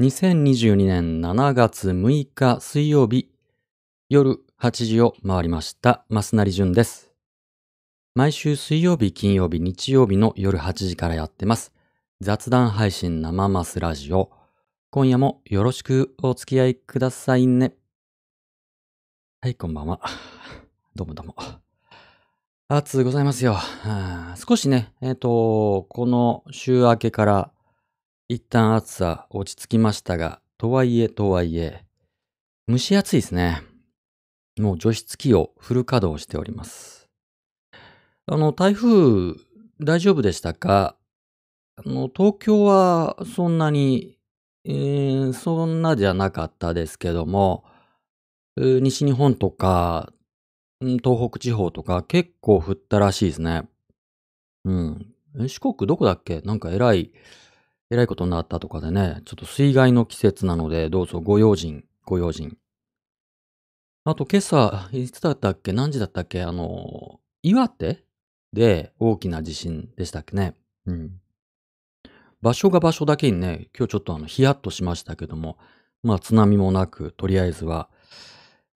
[0.00, 3.32] 2022年7月6日水曜日
[4.08, 6.04] 夜8時を回りました。
[6.08, 7.10] 増成淳です。
[8.14, 11.72] 毎週水曜日、金曜日、日曜日の夜8時からやってます。
[12.20, 14.30] 雑談配信生マスラジオ。
[14.90, 17.74] 今夜もよろしくお付き合いくださいね。
[19.40, 20.00] はい、こんばんは。
[20.94, 21.34] どうもどうも。
[22.68, 23.56] 暑うございますよ。
[24.36, 27.50] 少しね、えっ、と、この週明けから
[28.30, 31.86] 一旦暑さ落ち着きましたが、とはいえとはいえ、
[32.68, 33.62] 蒸し暑いですね。
[34.60, 37.08] もう除湿機をフル稼働しております。
[38.26, 39.32] あの、台風
[39.80, 40.94] 大丈夫でしたか？
[41.76, 44.18] あの、東京はそんなに、
[44.66, 47.64] えーそんなじゃなかったですけども、
[48.58, 50.12] 西日本とか、
[50.82, 53.66] 東北地方とか結構降ったらしいですね。
[54.66, 55.14] うん。
[55.46, 56.42] 四国どこだっけ？
[56.42, 57.12] なんか偉い、
[57.90, 62.56] 偉いことになったとかでね、ちょっと水害の季節なので、どうぞご用心、ご用心。
[64.04, 65.72] あと今朝、いつだったっけ？
[65.72, 66.42] 何時だったっけ？
[66.42, 68.04] あの、岩手
[68.52, 70.54] で大きな地震でしたっけね？
[70.86, 71.20] うん。
[72.40, 75.58] 場所が場所だけにね、今日ちょっとあの、ヒヤッとしましたけども、
[76.02, 77.88] まあ津波もなく、とりあえずは、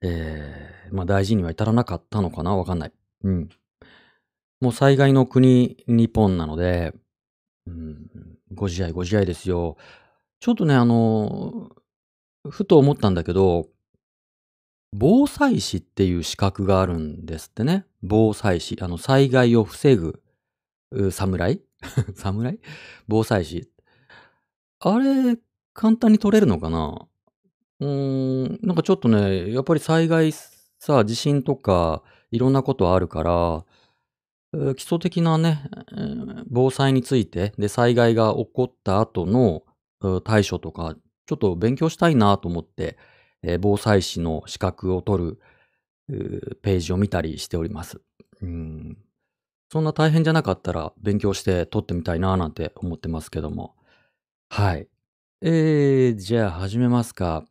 [0.00, 2.56] えー、まあ大事には至らなかったのかな？
[2.56, 2.92] わかんない。
[3.24, 3.48] うん。
[4.60, 6.92] もう災害の国、日本なので、
[7.66, 9.76] うん、ご自愛ご自愛ですよ。
[10.40, 11.70] ちょっとね、あの、
[12.48, 13.68] ふと思ったんだけど、
[14.94, 17.86] 防災士っていう資格があるんですってね。
[18.02, 18.76] 防災士。
[18.80, 20.22] あの、災害を防ぐ、
[21.10, 21.62] 侍？
[22.14, 22.60] 侍？
[23.08, 23.70] 防災士。
[24.80, 25.38] あれ、
[25.72, 27.06] 簡単に取れるのかな？
[27.80, 30.32] うーん、なんかちょっとね、やっぱり災害
[30.78, 33.64] さ、地震とか、いろんなことあるから、
[34.76, 35.64] 基礎的なね、
[36.48, 39.62] 防災について、で、災害が起こった後の
[40.22, 40.94] 対処とか、
[41.26, 42.98] ちょっと勉強したいなと思って、
[43.42, 45.40] え防災士の資格を取る
[46.62, 48.00] ページを見たりしております。
[48.42, 48.98] うん。
[49.70, 53.74] そんな大変じゃなかったら勉強して取ってみたいななんて思ってますけども。
[54.50, 54.86] はい。
[55.40, 57.44] えー、じゃあ始めますか。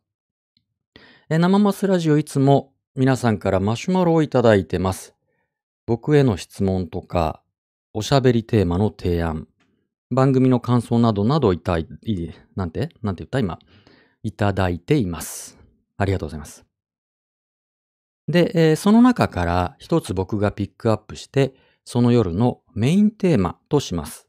[1.28, 5.14] えー生マスラジオいつも皆さんからマシュマロをいただいてます。
[5.86, 7.42] 僕への質問とか、
[7.92, 9.48] おしゃべりテーマの提案、
[10.10, 11.86] 番組の感想などなどいたい、
[12.54, 12.90] なんて？
[13.02, 13.38] なんて言った？
[13.38, 13.58] 今。
[14.22, 15.58] いただいています。
[15.96, 16.64] ありがとうございます。
[18.28, 21.54] で、えーその中から一つ僕がピックアップして、
[21.84, 24.28] その夜のメインテーマとします。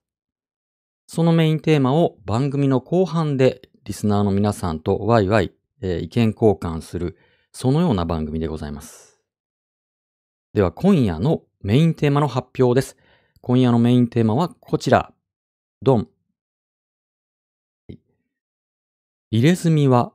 [1.06, 7.18] そのメインテーマを番組の後半でリスナーの皆さんとワイワイ、えー意見交換する、
[7.52, 9.12] そのような番組でございます。
[10.53, 12.96] では今夜のメインテーマの発表です。
[13.41, 15.12] 今夜のメインテーマはこちら。
[15.81, 16.08] ドン。
[19.31, 20.14] 入れ墨は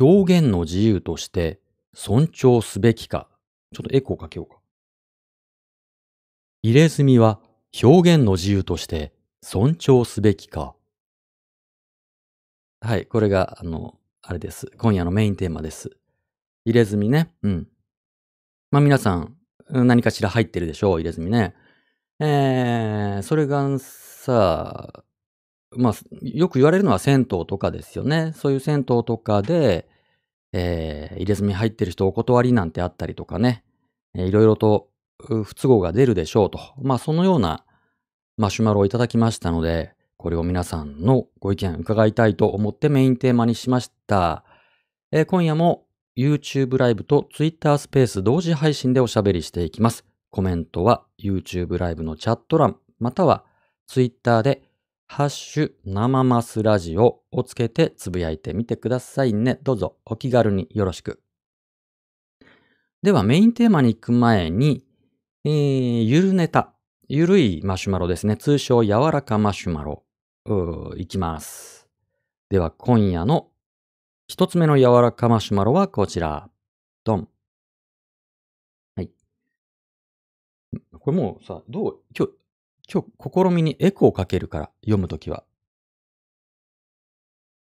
[0.00, 1.58] 表現の自由として
[1.92, 3.26] 尊重すべきか。
[3.74, 4.60] ちょっとエコーかけようか。
[6.62, 7.40] 入れ墨は
[7.82, 9.12] 表現の自由として
[9.42, 10.76] 尊重すべきか。
[12.80, 14.70] はい、これが、あの、あれです。
[14.78, 15.90] 今夜のメインテーマです。
[16.64, 17.34] 入れ墨ね。
[17.42, 17.68] うん。
[18.70, 19.39] まあ皆さん、うん
[19.72, 21.54] 何かしら入ってるでしょう、入れ墨ね。
[22.20, 25.04] えー、それがさ、
[25.76, 28.32] まあ、よく言われるのは銭湯とかですよね。
[28.36, 29.88] そういう銭湯とかで、
[30.52, 33.64] えー、入れ墨入ってる人お断りなんてあったりとかね。
[34.14, 34.88] えーいろいろと
[35.18, 36.58] 不都合が出るでしょうと。
[36.82, 37.64] まあ、そのような
[38.36, 44.44] マシュマロをいただきましたので、これを皆さんのご意見伺いたいと思ってメインテーマにしました。
[45.12, 50.04] えー今夜も YouTube ライブと Twitter スペース同時配信でおしゃべりしていきます。
[50.30, 53.44] コメントは YouTube ライブのチャット欄、または
[53.86, 54.62] Twitter で
[55.06, 59.58] ハッシュ生マスラジオをつけてつぶやいてみてくださいね。
[59.62, 61.20] どうぞお気軽によろしく。
[63.02, 64.84] ではメインテーマに行く前に、
[65.44, 66.74] えー、ゆるネタ、
[67.08, 68.36] ゆるいマシュマロですね。
[68.36, 70.04] 通称柔らかマシュマロ、
[70.96, 71.88] いきます。
[72.48, 73.49] では今夜の
[74.30, 76.48] 一つ目の柔らかマシュマロはこちら。
[77.02, 77.28] ドン。
[78.94, 79.10] はい。
[81.00, 82.32] これもうさ、どう、今日、
[82.88, 85.42] 今日、試みにエコーかけるから、読むときは。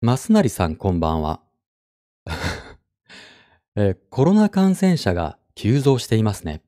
[0.02, 1.40] マスナリさん、こんばんは。
[3.76, 6.64] えーコロナ感染者が急増していますね。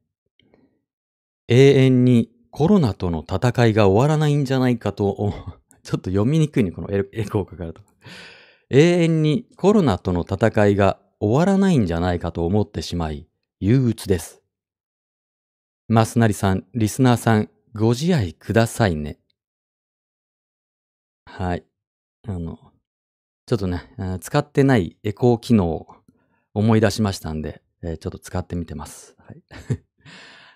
[1.47, 5.31] 永遠にコロナとの戦いが終わらないんじゃないかと、お
[5.81, 7.81] ちょっと読みにくいね、このエコーかかると。
[8.69, 13.27] 永遠にコロナとの戦いが終わらないんじゃないかと思ってしまい、
[13.59, 14.41] 憂鬱です。
[15.89, 19.19] マスナリさん、リスナーさん、ご自愛くださいね。
[21.25, 21.63] はい。
[22.27, 22.59] あの、
[23.47, 23.83] ちょっとね、
[24.21, 25.87] 使ってないエコー機能を
[26.53, 29.15] 思い出しましたんで、えーちょっと使ってみてます。
[29.19, 29.43] はい。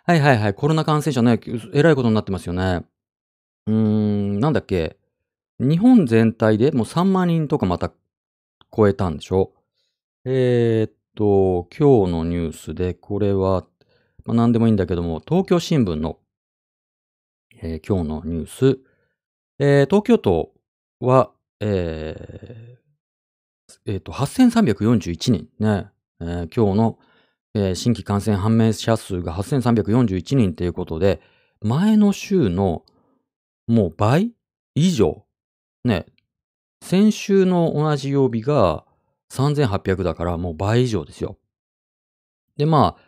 [0.05, 0.53] はいはいはい。
[0.55, 1.39] コロナ感染者ね、
[1.73, 2.85] えらいことになってますよね。
[3.67, 4.97] うーん、なんだっけ？
[5.61, 7.91] 日本全体でもう3万人とかまた
[8.75, 9.53] 超えたんでしょ？
[10.25, 13.65] えーっと、今日のニュースで、これは、
[14.25, 16.19] まあ、何でもいいんだけども、東京新聞の、
[17.61, 18.79] えー今日のニュース、
[19.59, 20.51] えー東京都
[20.99, 26.99] は、えーえーっと、8341人ね、えー今日の、
[27.53, 31.21] えー新規感染判明者数が8341人ということで、
[31.61, 32.83] 前の週の
[33.67, 34.31] もう倍
[34.75, 35.25] 以上、
[35.83, 36.05] ね、
[36.83, 38.85] 先週の同じ曜日が
[39.29, 41.37] 3800だからもう倍以上ですよ。
[42.57, 43.01] で、まあ、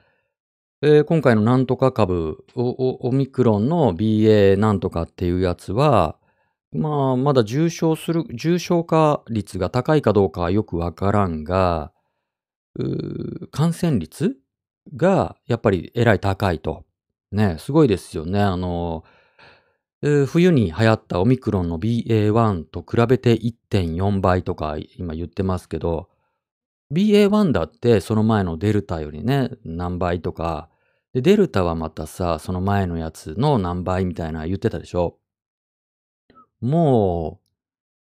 [0.81, 6.17] えー今回のなんとか株、オミクロンの BA なんとかっていうやつは、
[6.71, 11.93] まあ、まだ重症する、重症化率が高いかどうかはよくわからんが、
[13.51, 14.35] 感染率
[14.95, 16.85] がやっぱりえらい高いと。
[17.31, 18.39] ね、すごいですよね。
[18.41, 19.22] あの、ー
[20.27, 26.09] 冬に流行ったオミクロンの BA.1 と比べて1.4倍とか今言ってますけど、
[26.91, 30.69] BA.1 だってその前のデルタよりね、何倍とか、
[31.13, 35.19] デルタはまたさ、その前のやつの何倍みたいな言ってたでしょ？
[36.59, 37.39] も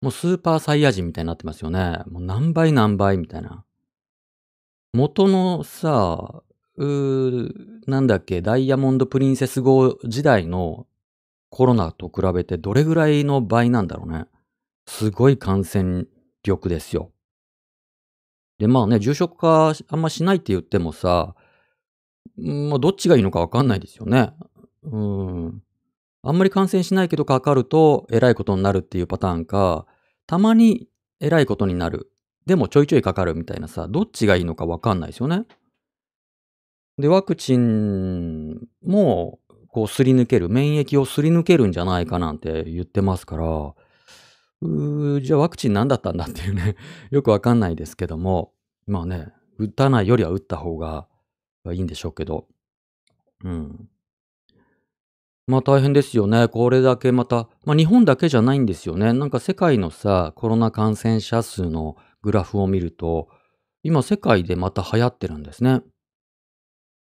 [0.01, 1.99] う、もうスーパーサイヤ人みたいになってますよね。
[2.11, 3.65] もう何倍何倍みたいな。
[4.93, 6.43] 元のさ、
[6.77, 7.53] うー
[7.87, 10.87] なんだっけ、ダイヤモンドプリンセス号時代の
[11.55, 14.27] コロナと比べてどれぐらいの倍なんだろうね。
[14.89, 16.05] すごい感染
[16.43, 17.13] 力ですよ。
[18.59, 21.37] で、まあね、重症化あんましないって言ってもさ、
[22.37, 24.33] まあどっちがいいのかわかんないですよね。
[24.83, 25.63] うん。
[26.25, 29.87] あんまり感染しないけどかかるとえらいことになるっていうパターンか、
[30.27, 30.89] たまに
[31.21, 32.11] えらいことになる。
[32.47, 35.45] でもちょいちょいかかるみたいなさ、どっちがいいのかわかんないですよね。
[36.99, 39.39] で、ワクチンも、
[39.75, 43.75] こう、すり抜ける、免疫をすり抜けるんじゃないかなんて言ってますから、
[44.63, 46.77] うーじゃあワクチン何だったんだっていうね、
[47.11, 48.53] よくわかんないですけども、
[48.87, 51.09] まあね、打たないよりは打った方が
[51.73, 52.47] いいんでしょうけど、
[53.43, 53.89] うん。
[55.49, 56.47] まあ大変ですよね。
[56.47, 59.13] これだけまた、まあ日本だけじゃないんですよね。
[59.13, 63.29] なんか世界のさ、コロナ感染者数のグラフを見ると、
[63.83, 65.83] 今世界でまた流行ってるんですね。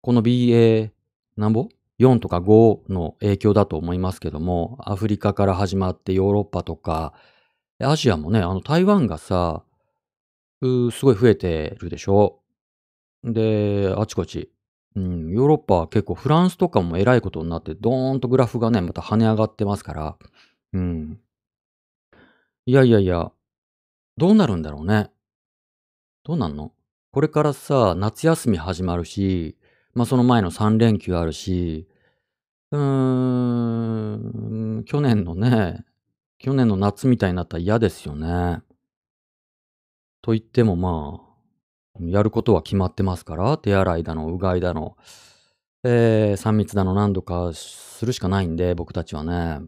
[0.02, 0.93] この BA
[1.37, 1.69] なんぼ？
[2.00, 7.12] ?4 とか5の影響だと思いますけども、アフリカから始まってヨーロッパとか、
[7.79, 9.62] アジアもね、あの台湾がさ、
[10.62, 10.67] す
[11.05, 12.41] ごい増えてるでしょ
[13.23, 14.50] で、あちこち。
[14.97, 20.17] うん、ヨーロッパは結構フランスとかもえらいことになって、ドーンとグラフがね、また跳ね上がってますから。
[20.73, 21.20] うん。
[22.67, 23.31] いやいやいや、
[24.17, 25.11] どうなるんだろうね。
[26.25, 26.73] どうなんの？
[27.12, 29.56] これからさ、夏休み始まるし、
[29.94, 31.88] まあその前の3連休あるし、
[32.70, 32.81] うー
[34.81, 35.84] ん、去年のね、
[36.38, 38.62] 去年の夏みたいになったら嫌ですよね。
[40.22, 41.20] と言ってもま
[41.98, 44.96] あ、やることは決まってますから、手洗いだの、うがいだの、
[45.84, 49.60] えー、3密だの何度かするしかないんで、僕たちはね。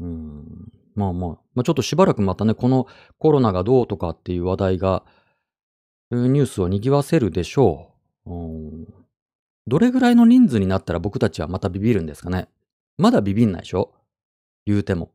[0.00, 2.86] うん、まあまあ、まあちょっとしばらくまたね、この
[3.18, 5.04] コロナがどうとかっていう話題が、
[6.10, 7.90] ニュースを賑わせるでしょ
[8.26, 8.32] う。
[8.32, 8.97] うん
[9.68, 12.48] どれぐらいの人数になったら僕たちはまたビビるんですかね？
[12.96, 13.92] まだビビんないでしょ？
[14.66, 15.12] 言うても。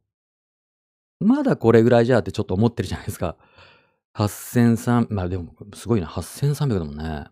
[1.20, 3.36] まだこれぐらいじゃってちょっと思ってるじゃないですか。
[4.16, 7.26] 8300、まあでもすごいな、8300だもんね。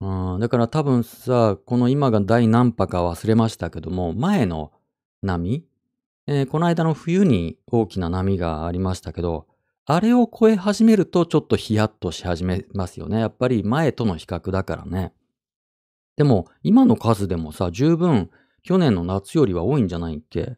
[0.00, 4.72] うん、だから多分さ、この今が第何波か忘れましたけども、前の
[5.22, 5.64] 波、
[6.26, 9.46] えーこの間の冬に大きな波がありましたけど、
[9.84, 13.18] あれを超え始めるとちょっとヒヤッとし始めますよね。
[13.18, 15.12] やっぱり前との比較だからね。
[16.16, 18.30] でも、今の数でもさ、十分
[18.62, 20.56] 去年の夏よりは多いんじゃないっけ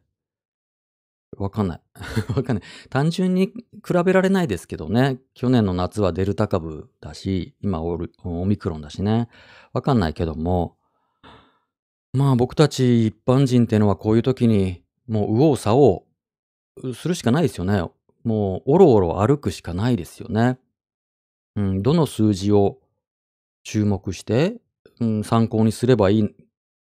[1.37, 1.81] わかんない。
[2.35, 2.65] わかんない。
[2.89, 5.19] 単純に比べられないですけどね。
[5.33, 9.29] 去年の夏はデルタ株だし、今オルオミクロンだしね。
[9.73, 10.77] わかんないけども。
[12.13, 17.83] まあ僕たち一般人っていうのはこういう時にもう右往左往するしかないですよね。
[18.23, 20.59] もうおろおろ歩くしかないですよね。
[21.55, 22.79] うん、どの数字を
[23.63, 24.57] 注目して、
[25.03, 26.35] うん、参考にすればいい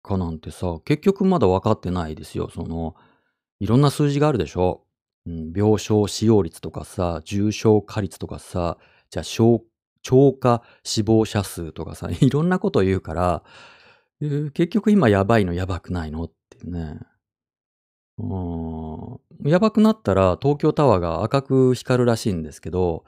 [0.03, 2.51] かなんてさ、結局まだ分かってないですよ。
[2.51, 2.95] その、
[3.61, 4.85] いろんな数字があるでしょ。
[5.27, 8.79] うん、病床使用率とかさ、重症化率とかさ、
[9.11, 9.61] じゃあ消
[10.03, 13.43] 超過死亡者数とかさ、 いろんなこと言うから、
[14.21, 17.01] えー結局今やばいのやばくないのってね。
[18.19, 18.25] う
[19.47, 19.51] ん。
[19.51, 23.05] やばくなったら東京タワーが赤く光るらしいんですけど、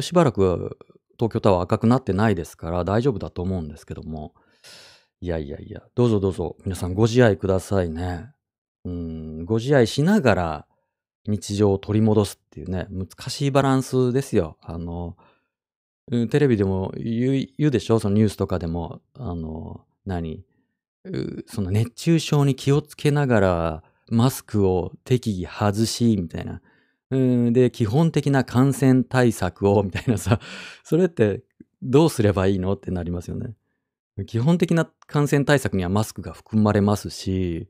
[0.00, 0.78] しばらく
[1.18, 4.34] 東京タワー赤くなってないですから大丈夫だと思うんですけども。
[5.20, 8.26] いやいやいや、どうぞどうぞ、皆さんご自愛くださいね。
[8.84, 10.66] うん、ご自愛しながら
[11.26, 14.58] 日常を取り戻すっていうね、難しいバランスですよ。
[14.60, 15.16] あの、
[16.30, 17.98] テレビでも言うでしょ？
[17.98, 20.44] そのニュースとかでも、あの、何？
[21.46, 26.60] その熱中症に気をつけながら、マスクを適宜外し、みたいな。
[27.14, 30.40] うん、で、基本的な感染対策を、みたいなさ、
[30.84, 31.44] それって
[31.82, 33.54] どうすればいいのってなりますよね。
[34.26, 37.68] 基本的な感染対策にはマスクが含まれますし、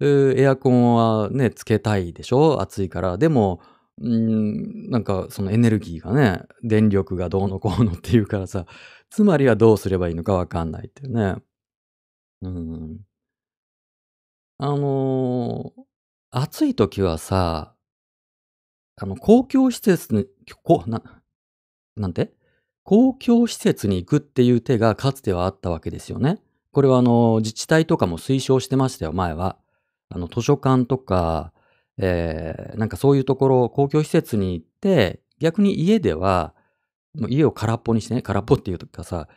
[0.00, 2.60] エアコンはね、つけたいでしょ？
[2.60, 3.18] 暑いから。
[3.18, 3.60] でも、
[4.02, 8.66] ん、なんかそのエネルギーがね、電力がどうのこうのっていうからさ、
[9.10, 11.36] つまりはどうすればいいのかわかんないっていうね。
[12.42, 13.00] うん。
[14.58, 15.82] あのー
[16.30, 17.74] 暑い時はさ、
[19.00, 20.26] あの、公共施設に、
[20.62, 21.02] こな、
[21.96, 22.32] なんて？
[22.82, 26.40] 公共施設に行くっていう手がかつてはあったわけですよね。
[26.72, 29.56] これはあの、自治体とかも推奨してましたよ、前は。
[30.08, 31.52] あの、図書館とか、
[31.98, 36.54] えー、なんかそういうところ、公共施設に行って、逆に家では、
[37.14, 39.28] もう家を空っぽにしてね、空っぽっていうかさ、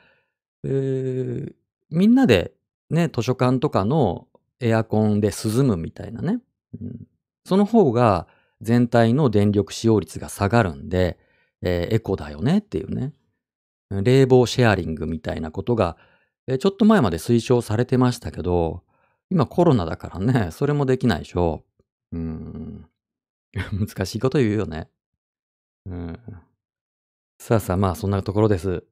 [0.64, 1.54] えー
[1.94, 2.54] みんなで
[2.90, 4.30] ね、図書館とかの
[4.62, 6.40] エアコンで涼むみたいなね。
[6.82, 7.06] うん、
[7.44, 8.28] その方が
[8.62, 11.18] 全体の電力使用率が下がるんで、
[11.62, 13.14] えーエコだよねっていうね。
[13.90, 15.98] 冷房シェアリングみたいなことが、
[16.48, 18.84] えーちょっと前まで推奨されてましたけど、
[19.30, 21.64] 今コロナだからね、それもできないでしょ。
[22.12, 22.86] うん。
[23.74, 24.90] 難しいこと言うよね。
[25.86, 26.20] うん。
[27.40, 28.84] さあさあ、まあそんなところです。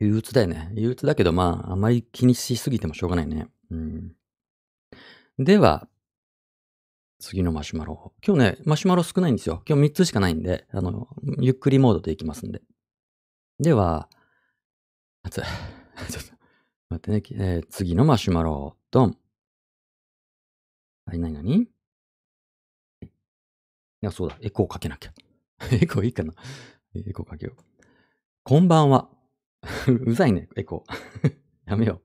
[0.00, 0.70] 憂鬱だよね。
[0.74, 3.48] 憂鬱だけど、まあ、あまり気にしすぎてもしょうがないね。
[3.70, 4.12] うん。
[5.38, 5.88] では、
[7.24, 8.12] 次のマシュマロ。
[8.22, 9.62] 今日ね、マシュマロ少ないんですよ。
[9.66, 11.08] 今日3つしかないんで、あの、
[11.40, 12.60] ゆっくりモードでいきますんで。
[13.58, 14.10] では、
[15.22, 15.36] あつ、
[16.10, 16.32] ちょっと、
[16.90, 19.16] 待ってね、えー次のマシュマロ、ドン。
[21.06, 21.68] はい、なになにい
[24.02, 25.14] や、そうだ、エコーかけなきゃ。
[25.72, 26.34] エコーいいかな
[26.94, 27.62] エコーかけよう。
[28.42, 29.08] こんばんは。
[29.88, 31.36] うざいね、エコー。
[31.64, 32.02] やめよ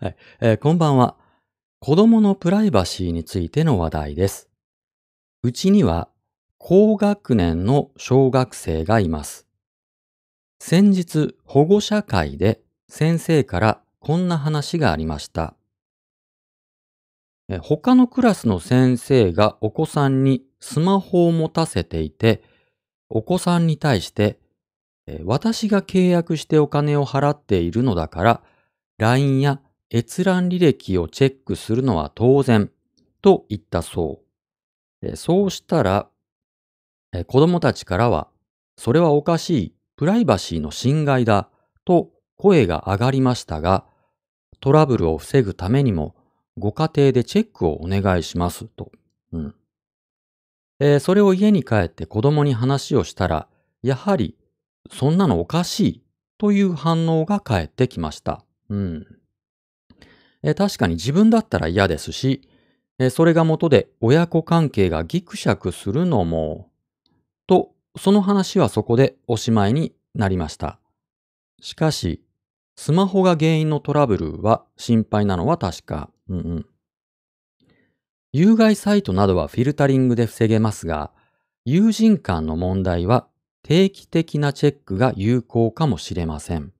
[0.00, 0.04] う。
[0.06, 1.25] はい、えーこんばんは。
[1.78, 4.48] 子供のプライバシーについての話題です。
[5.42, 6.08] うちには
[6.58, 9.46] 高学年の小学生がいます。
[10.58, 15.54] 先日保護者会で先生からこんな話がありました。
[17.60, 22.42] 他のクラスの先生がお子さんにスマホを持たせていて、
[23.10, 24.40] お子さんに対して
[25.24, 28.42] 私が契約してお金を払っているのだから、
[28.98, 29.60] LINE や
[29.92, 32.70] 閲覧履歴をチェックするのは当然
[33.22, 34.22] と言ったそ
[35.02, 35.16] う。
[35.16, 36.08] そうしたら、
[37.26, 38.28] 子供たちからは、
[38.76, 41.48] それはおかしい、プライバシーの侵害だ
[41.84, 43.86] と声が上がりましたが、
[44.60, 46.16] トラブルを防ぐためにも、
[46.58, 48.90] ご家庭でチェックをお願いしますと。
[49.32, 49.54] うん
[50.78, 53.48] えーそれを家に帰って子供に話をしたら、
[53.82, 54.36] やはり
[54.90, 56.02] そんなのおかしい
[56.38, 58.44] という反応が返ってきました。
[58.68, 59.06] うん。
[60.46, 62.40] え確かに自分だったら嫌ですし、
[63.00, 66.70] えそれが元で親子関係がギクシャクするのも、
[67.48, 70.78] と、その話はそこでおしまいになりました。
[71.60, 72.22] しかし、
[72.76, 76.10] スマホが原因のトラブルは心配なのは確か。
[76.28, 76.66] うんうん。
[78.32, 81.10] 有害サイトなどはフィルタリングで防げますが、
[81.64, 83.26] 友人間の問題は
[83.64, 86.72] 定期的なチェックが有効かもしれません。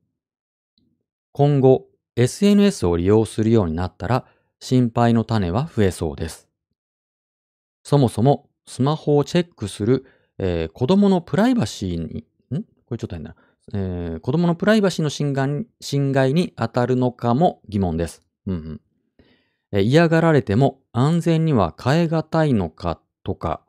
[1.33, 4.25] 今後、SNS を利用するようになったら
[4.59, 6.49] 心配の種は増えそうです。
[7.85, 10.07] そもそもスマホをチェックする、
[10.39, 12.25] えー子供のプライバシーに、
[12.59, 12.63] ん？
[12.87, 13.37] これちょっと変だな、
[13.75, 18.23] えー子供のプライバシーの侵害侵害に当たるのかも疑問です。
[18.47, 18.81] うんうん
[19.73, 23.61] えー嫌がられても安全には変え難いのかとか、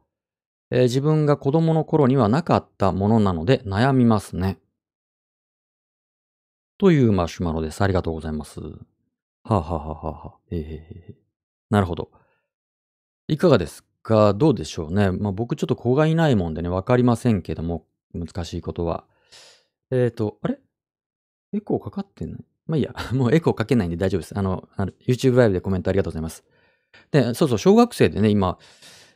[0.71, 4.57] えー自分が子供の頃にはなかったものなので悩みますね。
[6.77, 7.81] というマシュマロです。
[7.81, 8.59] ありがとうございます。
[8.59, 8.67] は
[9.45, 11.15] あ、はあははあはあ、ええ
[11.69, 12.11] なるほど。
[13.27, 14.33] いかがですか？
[14.35, 15.11] どうでしょうね。
[15.11, 19.05] まあ僕ちょっと子がいないもんでね、わかりませんけども、難しいことは。
[19.91, 20.59] えっ、と、あれ？
[21.53, 22.93] エコーかかってんのまあいいや。
[23.13, 24.37] もうエコーかけないんで大丈夫です。
[24.37, 26.43] あの、あの YouTube ライブでコメントありがとうございます。
[27.11, 28.59] で、そうそう、小学生でね、今、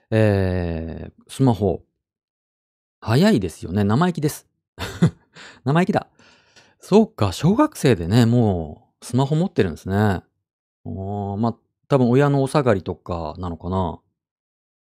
[0.09, 1.83] えー、スマホ。
[3.01, 3.83] 早いですよね。
[3.83, 4.47] 生意気です。
[5.63, 6.07] 生意気だ。
[6.91, 10.23] そうか、小学生でね、もう、スマホ持ってるんですね。
[10.83, 11.55] おーまあ、
[11.87, 14.01] 多分親のお下がりとかなのかな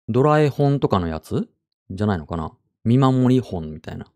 [0.08, 1.50] ドラえ本とかのやつ？
[1.90, 2.52] じゃないのかな
[2.84, 4.06] 見守り本みたいな。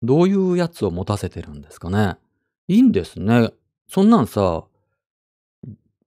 [0.00, 2.16] どういうやつを持たせてるんですかね
[2.66, 3.50] いいんですね。
[3.90, 4.64] そんなんさ、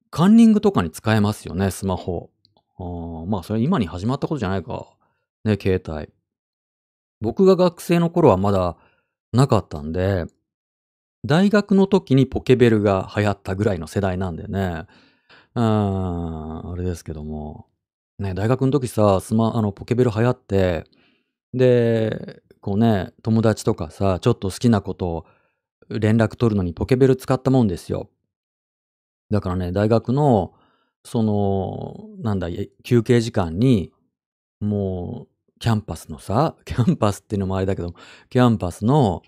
[0.10, 2.32] カンニングとかに使えますよね、スマホ。
[2.80, 4.88] あまあ、それ今に始まったことじゃないか。
[5.44, 6.12] ね、携帯。
[7.22, 8.76] 僕が学生の頃はまだ
[9.34, 10.26] なかったんで、
[11.26, 14.86] 大学の時にポケベルが流行ったぐらいの世代なんでね。
[15.56, 17.68] うーん、あれですけども。
[18.20, 20.86] ね、大学の時さ、スマ、あの、ポケベル流行って、
[21.54, 25.26] で、こうね、友達とかさ、ちょっと好きなことを
[25.90, 28.10] 連絡取るのにポケベル使ったもんですよ。
[29.32, 30.54] だからね、大学の、
[31.04, 32.48] その、なんだ、
[32.84, 33.92] 休憩時間に、
[34.62, 37.94] もう、キャンパスのさ、キャンパスっていうのもあれだけど、
[38.30, 39.24] キャンパスの、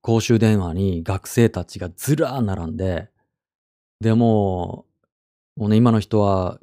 [0.00, 3.08] 公衆電話に学生たちがずらー並んで、
[4.00, 4.86] でも
[5.60, 6.58] もうね、今の人は、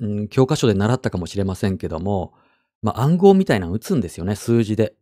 [0.00, 2.34] うん、教科書で習ったかもしれませんけども、
[2.82, 4.96] まあ、暗号みたいなの打つんですよね、数字で。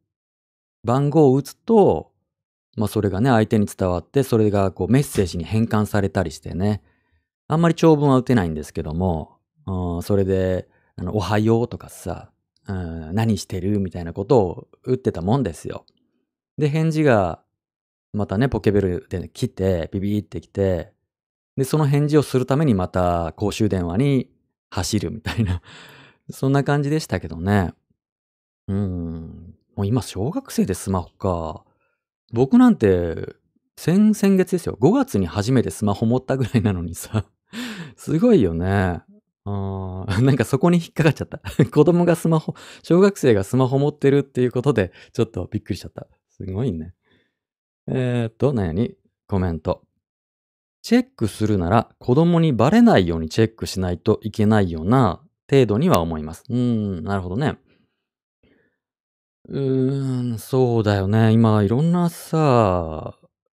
[0.84, 2.12] 番号を打つと、
[2.76, 6.82] まあ、それがね、相手に伝わって、それがこうメッセージに変換されたりしてね。
[7.48, 12.30] あんまり長文は打てないんですけども、うん、それで、あの、おはようとかさ、
[12.68, 15.86] うん、何してるみたいなことを打ってたもんですよ。
[16.58, 17.42] で、返事が、
[18.14, 20.92] またね、ポケベルで来て、ビビって来て、
[21.56, 24.30] で、その返事をするためにまた公衆電話に
[24.70, 25.62] 走るみたいな
[26.30, 27.72] そんな感じでしたけどね。
[28.68, 29.54] うん。
[29.76, 31.64] もう今小学生でスマホか。
[32.32, 33.34] 僕なんて、
[33.76, 34.78] 先、先月ですよ。
[34.80, 37.26] 5月に初めてスマホ持ったぐらいなのにさ。
[37.96, 39.02] すごいよね。
[39.46, 41.40] あ なんかそこに引っかかっちゃった。
[41.66, 46.06] 子供がスマホ、小学生がスマホ持ってるっていうことで、ちょっとびっくりしちゃった。
[46.30, 46.94] すごいね。
[47.86, 48.74] えー、っと、何？
[48.74, 48.94] に
[49.26, 49.82] コメント。
[50.82, 56.44] チェックするなら子供にバレないようにチェックしないといけないような程度には思います。
[56.50, 56.56] うー
[57.00, 57.58] ん、なるほどね。
[59.48, 61.32] うーん、そうだよね。
[61.32, 63.14] 今、いろんなさ、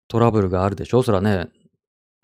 [0.07, 1.03] トラブルがあるでしょ？
[1.03, 1.49] そらね、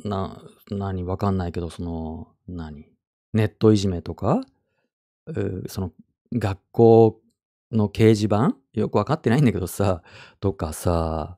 [0.05, 2.85] な、何、わかんないけど、その、何、
[3.33, 4.41] ネットいじめとか、
[5.67, 5.91] その、
[6.33, 7.21] 学校
[7.71, 8.55] の掲示板？
[8.73, 10.01] よくわかってないんだけどさ、
[10.39, 11.37] とかさ、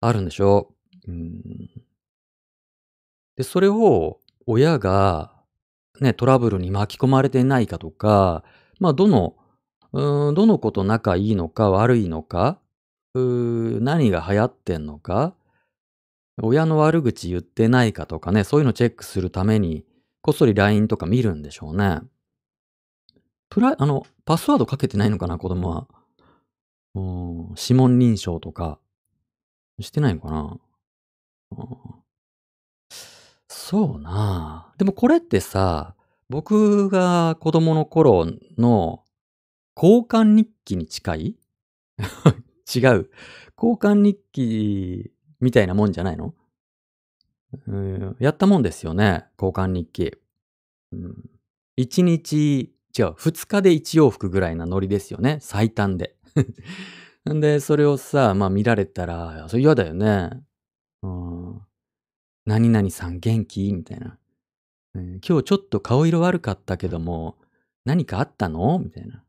[0.00, 0.72] あるんでしょ？
[1.06, 1.70] ううん。
[3.36, 5.32] で、それを親が
[6.00, 8.42] ね、トラブルに巻き込まれてないかとか、
[8.78, 9.36] まあ、どの、
[9.92, 12.58] うん、どの子と仲いいのか悪いのか、
[13.14, 15.34] うー何が流行ってんのか、
[16.42, 19.84] 親の悪口言ってないかとかね、そういうのチェックするために、
[20.22, 22.00] こっそり LINE とか見るんでしょうね。
[23.50, 25.86] プライあの、パスワードかけてないのかな、子供は。
[26.94, 28.78] うん、指紋認証とか、
[29.82, 30.58] してないのかな？
[31.58, 31.66] うん
[33.48, 35.94] そうなでもこれってさ、
[36.28, 38.26] 僕が子供の頃
[38.58, 39.04] の
[39.76, 41.36] 交換日記に近い？
[42.74, 43.10] 違う。
[43.56, 46.34] 交換日記みたいなもんじゃないの？
[47.68, 49.26] うん、やったもんですよね。
[49.40, 50.16] 交換日記。
[50.92, 51.30] うん、
[51.78, 52.60] 1日、
[52.98, 55.38] 違う、2日で1往復ぐらいなノリですよね。
[55.40, 56.16] 最短で。
[57.28, 60.30] んで、それをさ、まあ見られたら、それ嫌だよね。
[61.02, 61.60] うん、
[62.46, 63.72] 何々さん元気？
[63.72, 64.18] みたいな、
[64.94, 65.20] うん。
[65.26, 67.36] 今日ちょっと顔色悪かったけども、
[67.84, 68.78] 何かあったの？
[68.78, 69.24] みたいな。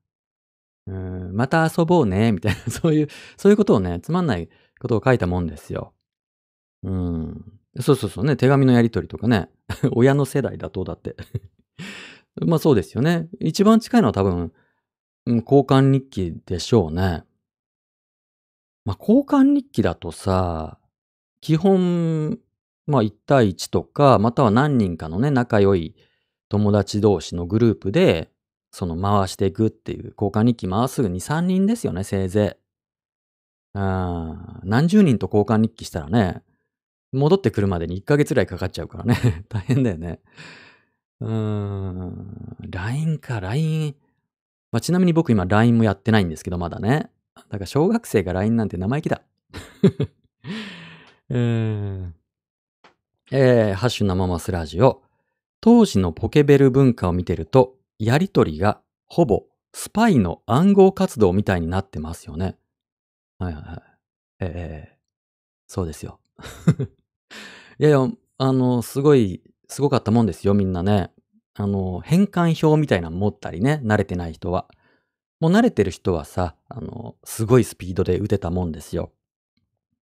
[0.88, 2.32] うん、また遊ぼうね？
[2.32, 4.50] みたいな、 そういう、そういうことをね、つまんない
[4.80, 5.94] ことを書いたもんですよ。
[6.84, 7.60] うん。
[7.80, 9.50] そうそうそうね、手紙のやりとりとかね。
[9.94, 11.16] 親の世代だとだって
[12.46, 13.30] まあそうですよね。
[13.40, 14.52] 一番近いのは多分、
[15.28, 17.24] 交換日記でしょうね。
[18.86, 20.78] まあ交換日記だとさ、
[21.42, 22.40] 基本、
[22.88, 25.96] まあ1対1とか、または何人かのね、仲良い
[26.50, 28.32] 友達同士のグループで、
[28.72, 32.62] その回していくっていう、交換日記回すぐ2、3人ですよね、せいぜい。
[33.74, 36.44] 何十人と交換日記したらね、
[37.14, 39.46] 戻ってくるまでに1ヶ月ぐらいかかっちゃうからね。
[39.50, 40.22] 大変だよね。
[41.20, 42.58] うーん。
[42.70, 43.96] LINE か、LINE。
[44.72, 47.12] まあ、ちなみに僕今 LINE もやってないんですけど、まだね。
[47.36, 49.22] だから小学生が LINE なんて生意気だ。
[51.30, 52.12] えー、
[53.32, 55.02] えー、ハッシュ生マスラジオ。
[55.62, 62.58] 当時のポケベル文化を見てると、やりとりがほぼスパイの暗号活動みたいになってますよね。
[63.40, 63.82] はいはいはい。
[64.40, 64.98] ええー、
[65.68, 66.20] そうですよ。
[67.80, 71.12] いやいや、あの、すごい、すごかったもんですよ、みんなね。
[71.54, 74.68] あの、変換表みたいなの持ったりね、慣れてない人は。
[75.42, 79.12] もう慣れてる人はさ、あの、すごいスピードで打てたもんですよ。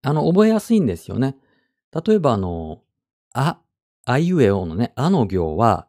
[0.02, 1.38] あの、覚えやすいんですよね。
[2.06, 2.82] 例えば、あの、
[3.34, 3.58] あ、
[4.06, 5.88] あいうえおのね、あの行は、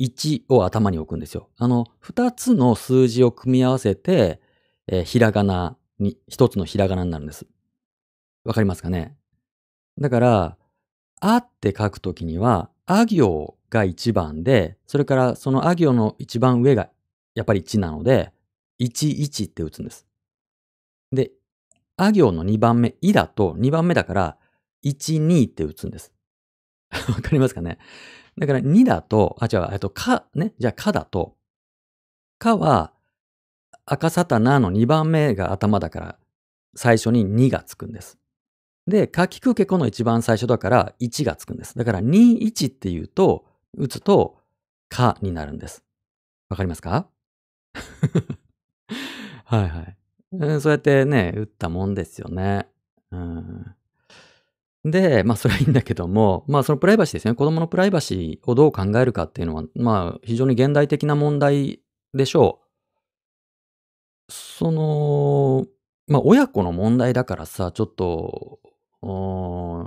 [0.00, 1.50] 1を頭に置くんですよ。
[1.56, 4.40] あの、2つの数字を組み合わせて、
[4.88, 7.46] えー、ひらがなに、1つのひらがなになるんです。
[8.44, 9.16] わかりますかね？
[10.00, 10.56] だから、
[11.20, 16.90] あって書くときには、あ行が1番で、それからそのあ行の一番上が
[17.34, 18.32] やっぱり1なので、
[18.80, 20.06] 11って打つんです。
[21.12, 21.30] で、
[21.96, 24.38] あ行の2番目、いだと2番目だから、
[24.84, 26.12] 12って打つんです。
[27.08, 27.78] わかりますかね？
[28.38, 30.54] だから2だと、あ、違う、えっと、か、ね。
[30.58, 31.36] じゃあ、かだと、
[32.38, 32.92] かは、
[33.86, 36.18] 赤サタナの2番目が頭だから、
[36.76, 38.18] 最初に2がつくんです。
[38.86, 41.76] で、かきくけこの一番最初だから1がつくんです。
[41.78, 44.38] だから2、1って言うと、打つと、
[44.88, 45.84] かになるんです。
[46.50, 47.08] わかりますか？
[49.44, 52.68] はいはい、そうやってね、打ったもんですよね。
[53.10, 53.74] うん、
[54.84, 57.34] で、まあそれはいいんだけども、まあそのプライバシーですね。
[57.34, 61.80] 子供のプライバシーをどう考えるかっていうのは、まあ非常に現代的な問題
[62.14, 62.60] でしょ
[64.28, 64.32] う。
[64.32, 65.66] その、
[66.08, 68.58] まあ親子の問題だからさ、ちょっと、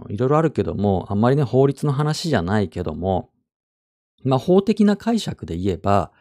[0.10, 3.32] いろいろあるけども、あんまりね、法律の話じゃないけども、
[4.24, 6.12] まあ法的な解釈で言えば、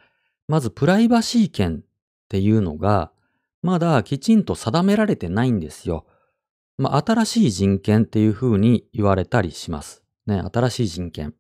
[0.49, 1.87] まずプライバシー権っ
[2.29, 3.13] ていうのが、
[3.63, 6.07] まだきちんと定められてないんですよ。
[6.77, 10.03] まあ、新しい人権っていうふうに言われたりします。
[10.27, 11.35] ね、新しい人権。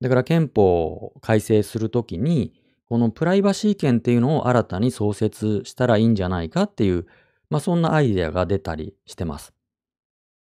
[0.00, 2.54] だから憲法を改正するときに、
[2.86, 7.06] このプライバシー権っていうのを新たに創設したらいいんじゃないかっていう、
[7.50, 9.52] まあ、そんなアイデアが出たりしてます。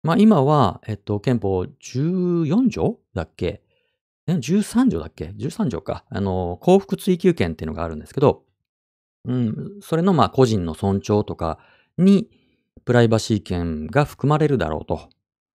[0.04, 3.62] まあ、今は、えっと、憲法14条だっけ
[4.28, 6.06] ?13 条だっけ ?13 条か。
[6.10, 8.44] あの、幸福追求権っていうのがあるんですけど、
[9.26, 11.60] うん、それのまあ個人の尊重とか
[11.98, 12.30] に
[12.86, 15.10] プライバシー権が含まれるだろうと。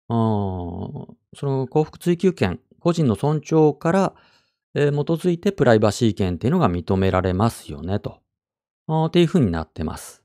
[0.07, 4.13] その幸福追求権、個人の尊重から、
[4.73, 8.19] えー、基づいてプライバシー権っていうのが認められますよねと。
[9.05, 10.23] っていうふうになってます。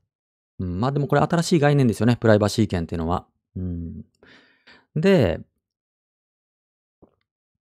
[0.59, 2.16] うん、まあでもこれ新しい概念ですよね。
[2.16, 3.26] プライバシー権っていうのは。
[3.57, 4.04] うん、
[4.96, 5.40] で、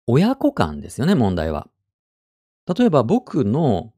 [0.08, 1.68] 親子間ですよね、問題は。
[2.78, 3.94] 例えば僕の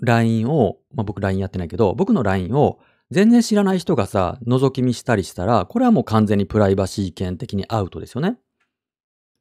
[0.00, 8.38] LINE を、まあ、僕 LINE やってないけど、僕の LINE を全然知らない人がさ、覗き見したりしたら、これはもう完全にプライバシー権的にアウトですよね。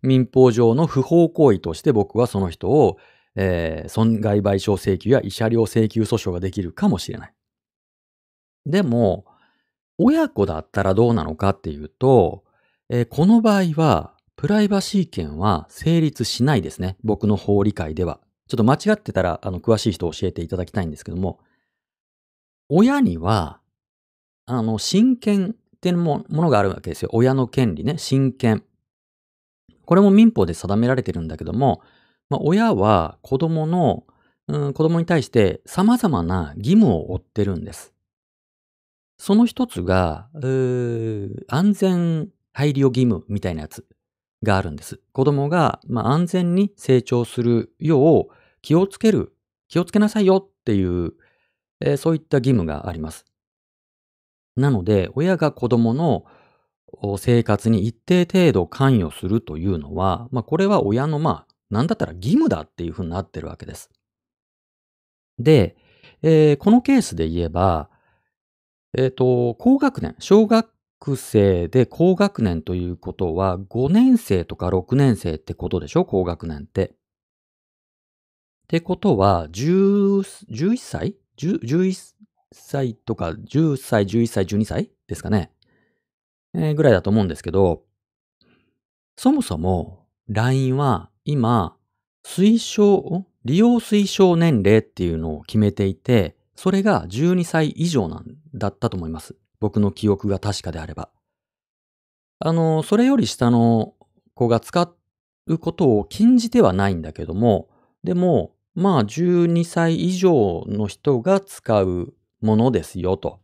[0.02, 2.98] 民法上の不法行為として僕はその人を、
[3.36, 7.34] えー、損害賠償請求や慰謝料請求訴訟ができるかもしれない。
[8.66, 9.26] でも、
[9.98, 12.44] 親子だったらどうなのかっていうと、
[12.90, 16.98] えー、この場合は、プライバシー権は成立しないですね。
[17.04, 18.20] 僕の法理解では。
[18.48, 21.40] ちょっと間違ってたら、あの、詳しい人教えていただきたいんですけども、
[22.68, 23.60] 親には、
[24.48, 27.12] あの、親権っていうものがあるわけですよ。
[27.14, 28.64] 親の権利ね、親権。
[29.86, 31.84] これも民法で定められてるんだけども、
[32.32, 34.06] まあ、親は子供の、
[34.48, 37.94] うん、子供に対して様々な義務を負ってるんです。
[39.20, 43.86] その一つが、安全配慮義務みたいなやつ
[44.44, 45.00] があるんです。
[45.12, 49.34] 子供が、まあ、安全に成長するよう気をつける、
[49.68, 51.14] 気をつけなさいよっていう、
[51.80, 53.26] えー、そういった義務があります。
[54.56, 56.26] なので、親が子供の
[57.18, 63.90] 生活に一定程度関与するというのは、まあ、これは親の、まあ、なんだったら義務だっていうふうになってるわけです。
[65.40, 65.78] で、
[66.22, 67.90] えー、このケースで言えば、
[68.98, 70.71] えっ、ー、と、高学年、小学
[71.16, 76.06] 生で高学年ということは、5年生とか6年生ってことでしょ？
[76.06, 76.86] 高学年って。
[76.86, 76.94] っ
[78.68, 82.16] てことは、10 11歳 ?11
[82.54, 84.92] 歳とか、10歳、11歳、12歳？
[85.08, 85.52] ですかね。
[86.54, 87.84] えー、ぐらいだと思うんですけど、
[89.18, 91.76] そもそも LINE は今、
[92.26, 99.36] 推奨、利用推奨年齢っていうのを決めていて、それが12歳以上なんだったと思います。
[99.62, 101.10] 僕の記憶が確かであれば。
[102.40, 103.94] あの、それより下の
[104.34, 104.92] 子が使
[105.48, 107.70] うことを禁じてはないんだけども、
[108.04, 113.40] でも、まあ、12歳以上の人が使うものですよと。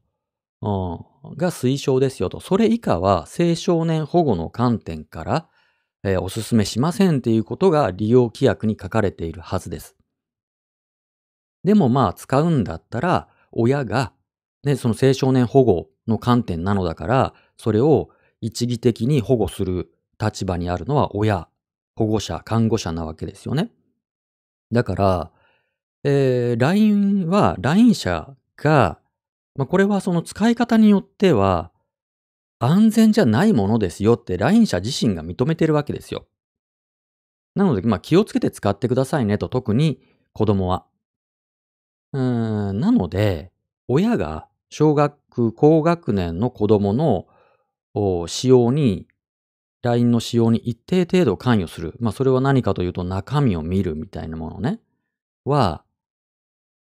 [0.62, 2.40] うん、が推奨ですよと。
[2.40, 5.48] それ以下は青少年保護の観点から、
[6.04, 9.96] えー、お勧めしませんっていうことが利用規約に書かれているはずです。
[11.64, 14.14] でもまあ使うんだったら親が、
[14.68, 18.10] ね、その青少年保護の観点なのだから、それを
[18.42, 19.90] 一義的に保護する
[20.22, 21.48] 立場にあるのは親、
[21.96, 23.72] 保護者、看護者なわけですよね。
[24.72, 25.32] だから、
[26.04, 29.00] えー、LINE は、LINE 社が、
[29.56, 31.72] まあ、これはその使い方によっては、
[32.60, 36.28] 安全じゃないものですよって LINE 社自身が認めてるわけですよ。
[37.56, 40.02] なので、まあ気をつけて使ってくださいねと、特に
[40.34, 40.86] 子供は。
[42.14, 43.52] うーん、なので、
[43.88, 47.28] 親が小学高学年の子供の
[48.28, 49.08] 使用に、
[49.84, 51.96] LINE の使用に一定程度関与する。
[52.00, 54.80] まあそれは何かというと中身を見るみたいなものね。
[55.46, 55.84] は、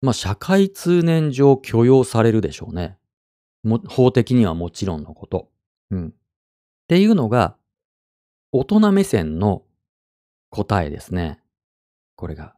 [0.00, 2.96] まあ社会通念上許容されるでしょうね。
[3.88, 5.50] 法的にはもちろんのこと。
[5.90, 6.08] うん。
[6.08, 6.12] っ
[6.86, 7.56] ていうのが、
[8.52, 9.64] 大人目線の
[10.50, 11.40] 答えですね。
[12.16, 12.54] これが。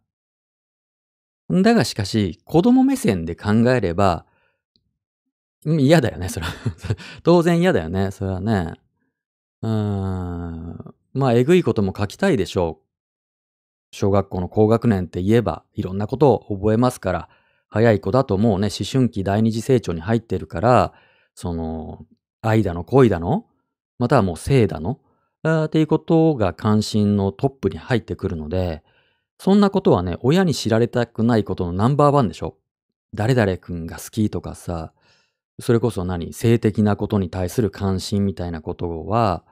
[1.51, 4.27] だがしかし、子供目線で考えれば、
[5.64, 6.53] 嫌だよね、それは。
[7.23, 8.75] 当然嫌だよね、それはね。
[9.62, 10.94] うーん。
[11.12, 12.90] まあ、えぐいことも書きたいでしょう。
[13.92, 17.29] 小学校の高学年って言えば、いろんなことを覚えますから、
[17.68, 20.92] 早い子だともうね、思春期第二次成長に入ってるから、
[21.35, 22.07] その、
[22.42, 23.46] 愛だの恋だの、
[23.99, 25.01] またはもう性だの、
[25.42, 28.83] あっていうことが関心のトップに入ってくるので、
[29.38, 32.57] そんなことはね、親に知られたくないことのナンバーワンでしょ
[33.14, 34.92] 誰々くんが好きとかさ、
[35.61, 36.33] それこそ何？
[36.33, 39.44] 性的なことに対する関心みたいなことは、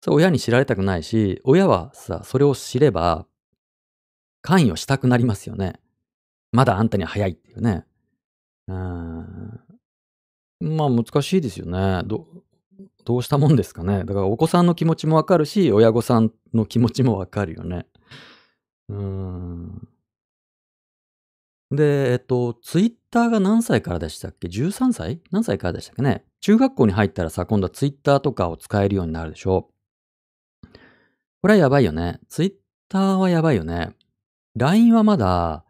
[0.00, 3.26] それ親に知られたくないし、親はさ、それを知れば、
[4.40, 5.74] 関与したくなりますよね。
[6.50, 7.84] まだあんたには早いっていうね。
[8.66, 9.60] うん。
[10.60, 12.02] まあ難しいですよね。
[12.04, 12.26] ど、
[13.04, 14.04] どうしたもんですかね。
[14.04, 17.86] だからお子さんの気持ちもわかるし、親御さんの気持ちもわかるよね。
[18.88, 19.88] うん。
[21.70, 25.20] で、えっと、ツイッターが何歳からでしたっけ ?13 歳？
[25.30, 26.24] 何歳からでしたっけね？
[26.40, 29.68] 中学校に入ったらさ、今度はツイッターとかを使えるようになるでしょ
[31.42, 32.18] これはやばいよね。
[32.28, 32.52] ツイッ
[32.88, 33.94] ターはやばいよね。
[34.56, 35.64] LINE はまだ、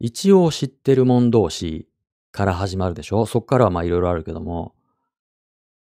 [0.00, 1.88] 一応知ってる者同士
[2.32, 3.26] から始まるでしょ？
[3.26, 4.74] そっからはまあいろいろあるけども。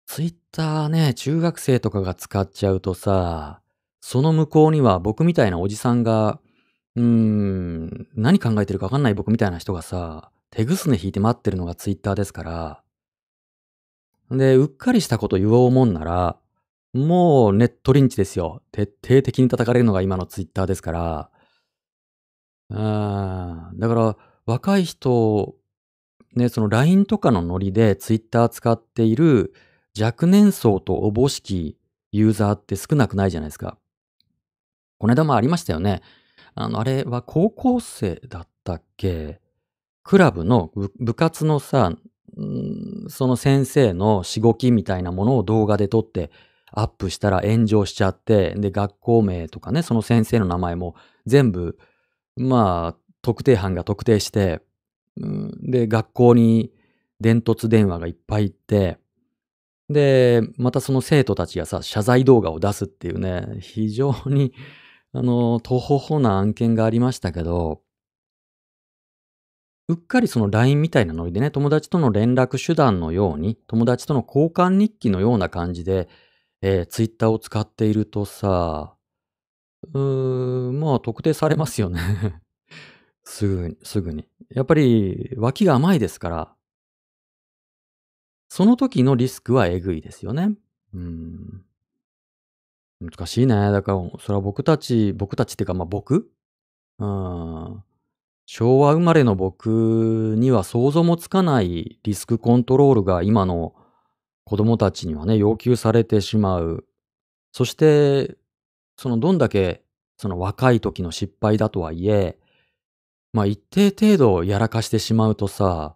[0.07, 3.61] ツイッターね、中学生とかが使っちゃうとさ、
[4.01, 6.39] その向こうには僕みたいなおじさんが、
[6.95, 12.83] うーん、何考えてるかわかんない僕みたいな人がさ、手ぐすね引いて待ってるのがツイッターですから。
[14.31, 16.39] で、うっかりしたこと言おうもんなら、
[16.93, 18.61] もうネットリンチですよ。
[18.71, 21.29] 徹底的に叩かれるのが今のツイッターですから。
[22.71, 25.55] あーだから、若い人、
[26.35, 29.53] ね、その LINE とかのノリでツイッター使っている
[29.99, 31.77] 若年層とおぼしき
[32.11, 33.77] ユーザーって少なくないじゃないですか。
[34.97, 36.01] この間もありましたよね。
[36.55, 39.41] あの、あれは高校生だったっけ？
[40.05, 41.91] クラブの部活のさ、
[43.09, 46.29] その先生のしごきみたいなものを動画で撮って
[46.71, 51.79] アップしたら炎上しちゃって、で、学校名とかね、その先生の名前も全部、
[52.35, 54.61] まあ、特定班が特定して、
[55.17, 56.71] で、学校に
[57.19, 58.99] 伝突電話がいっぱい行って、
[59.89, 64.53] で、またその生徒たちがさ、謝罪動画を出すっていうね、非常に、
[65.13, 67.81] あの、とほほな案件がありましたけど、
[69.87, 76.09] うっかりその LINE みたいなノリでね、友達との連絡手段のように、友達との交換日記のような感じで、
[76.61, 78.95] えー、Twitter を使っているとさ、
[79.93, 82.41] うーん、まあ特定されますよね。
[83.23, 84.27] すぐに、すぐに。
[84.49, 86.55] やっぱり脇が甘いですから、
[88.49, 90.55] その時のリスクはえぐいですよね。
[90.93, 91.65] うん。
[93.01, 93.53] 難しいね。
[93.71, 96.31] だから、それは僕たち、僕たちっていうか、まあ僕？
[96.99, 97.83] うん。
[98.45, 103.73] 昭和生まれの僕には想像もつかないリスクコントロールが今の
[104.43, 106.85] 子供たちにはね、要求されてしまう。
[107.51, 108.37] そして、
[108.97, 109.85] そのどんだけ
[110.17, 112.37] その若い時の失敗だとはいえ、
[113.33, 115.95] まあ一定程度やらかしてしまうとさ、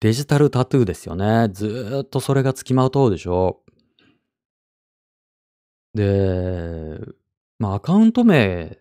[0.00, 1.48] デジタルタトゥーですよね。
[1.52, 3.62] ずーっとそれがつきまうとうでしょ。
[5.94, 7.00] で、
[7.58, 8.78] まあアカウント名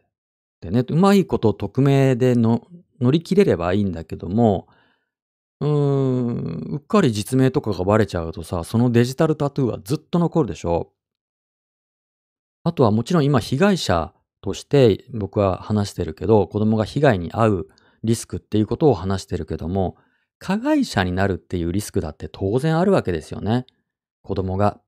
[0.62, 2.68] でね、うまいこと匿名での
[3.00, 4.68] 乗り切れればいいんだけども、
[5.60, 10.92] うーん、うっかり実名とかがバレちゃうとさ、そのデジタルタトゥーはずっと残るでしょ。
[12.64, 17.68] あとはもちろん今被害者として僕は話してるけど、子供が被害に遭う
[18.04, 19.98] リスクっていうことを話してるけども、
[20.40, 23.66] 加害者になるっていうリスクだって当然あるわけですよね。
[24.22, 24.80] 子供が。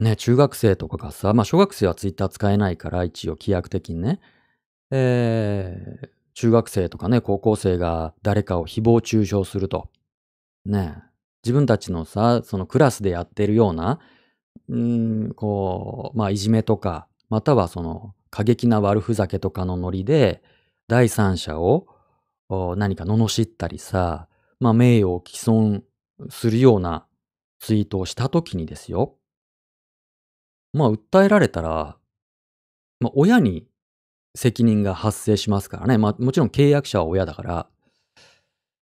[0.00, 4.18] ね、中学生とかがさ、まあ小学生はツイッター使えないから一応規約的にね。
[4.90, 9.90] えー、中学生とかね、高校生が誰かを誹謗中傷すると。
[10.64, 10.96] ね、
[11.44, 14.00] 自分たちのさ、そのクラスでやってるような、
[14.70, 20.42] うん、こう、まあいじめとか、またはその過激な悪ふざけとかのノリで、
[20.88, 21.86] 第三者を
[22.48, 24.28] 何か罵ったりさ、
[24.60, 25.84] まあ名誉を毀損
[26.30, 27.06] するような
[27.58, 29.19] ツイートをしたときにですよ。
[30.72, 31.96] まあ訴えられたら、
[33.00, 33.66] まあ親に
[34.34, 35.98] 責任が発生しますからね。
[35.98, 37.66] まあ、もちろん契約者は親だから、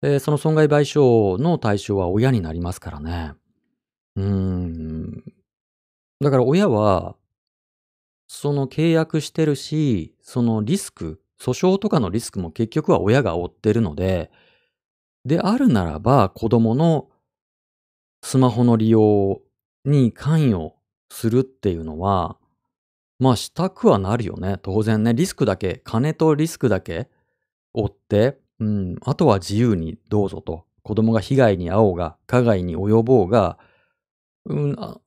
[0.01, 3.33] えー、その損害賠償の対象は親になりますからね。
[4.15, 5.23] うーん。
[6.21, 7.15] だから親は、
[8.27, 14.29] その契約してるし、そのリスク、訴訟とかのリスクも結局は親が負ってるので、
[15.25, 17.09] であるならば子供の
[18.21, 19.41] スマホの利用
[19.85, 20.75] に関与
[21.11, 22.37] するっていうのは、
[23.19, 24.57] まあしたくはなるよね。
[24.61, 25.13] 当然ね。
[25.13, 27.09] リスクだけ、金とリスクだけ
[27.73, 30.65] 追って、うん、あとは自由にどうぞと。
[30.83, 33.59] 子供が被害に遭おうが、加害に及ぼうが、
[34.45, 34.99] うん、あ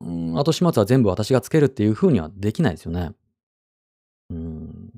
[0.00, 3.12] うん、後始末は全部私がつけるっていう風にはできないですよね。
[4.30, 4.90] うん。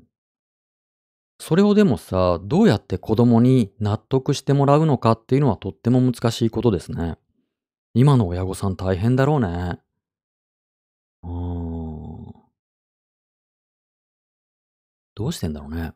[1.39, 7.17] それをでもさ、どうやって子供に納得してもらうのかっていうのはとっても難しいことですね。
[7.93, 9.79] 今の親御さん大変だろうね。
[11.23, 12.33] うん。
[15.15, 15.93] どうしてんだろうね。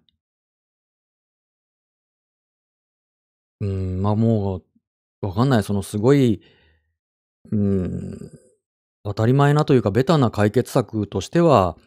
[3.62, 4.58] うん、まあ、も
[5.22, 5.64] う、わかんない。
[5.64, 6.42] そのすごい、
[7.52, 8.32] うん、
[9.04, 11.78] 当たり前なというか、ベタな解決策としては、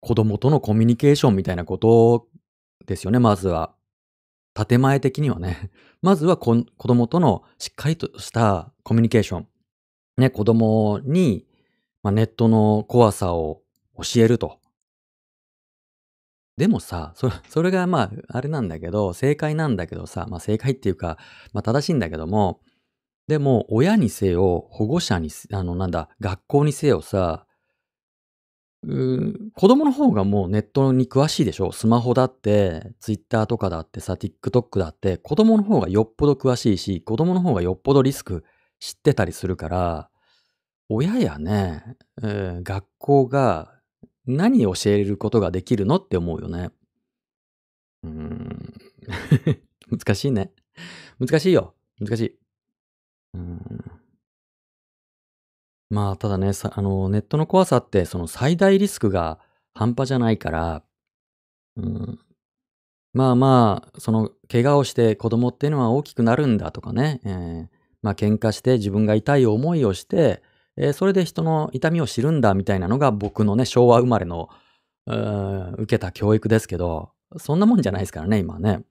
[0.00, 2.26] 子供とのコミュニケーションみたいなこと
[2.86, 3.74] ですよね、まずは。
[4.54, 5.70] 建前的にはね。
[6.02, 9.48] まずはこ子供とのしっかりとしたコミュニケーション。
[10.18, 11.46] ね、子供に、
[12.02, 13.62] まあ、ネットの怖さを
[13.96, 14.58] 教えると。
[16.56, 21.16] でもさ、それそれがまあ、あれなんだけど、正解なんだけどさ、まあ正解っていうか、
[21.52, 22.60] まあ正しいんだけども、
[23.28, 27.46] でも親にせよ、保護者にあのなんだ、学校にせよさ、
[28.82, 31.72] うー子供の方がもうネットに詳しいでしょ？
[31.72, 38.44] スマホだって、ツイッターとかだってさ、TikTok だって、子供の方がよっぽど詳しいし、子供の方がよっぽどリスク
[38.80, 40.10] 知ってたりするから、
[40.94, 43.72] 親やね、えー学校が
[44.26, 46.70] 何を教えることができるのって思うよね。
[48.04, 48.72] うん。
[49.90, 50.52] 難しいね。
[51.18, 51.74] 難しいよ。
[52.00, 52.38] 難しい。
[53.34, 53.60] うん。
[55.90, 59.38] まあ、ただね、あの、ネットの怖さって、その最大リスクが
[59.74, 60.84] 半端じゃないから、
[61.76, 62.18] うん。
[63.14, 67.68] まあまあ、その怪我をして子供っていうのは大きくなるんだとかね、えー
[68.02, 70.42] まあ喧嘩して自分が痛い思いをして、
[70.76, 74.48] えーそれで人の痛みを知るんだみたいなのが僕のね、昭和生まれの、
[75.06, 78.82] 受けた教育ですけど、そんなもんじゃないですからね、今ね。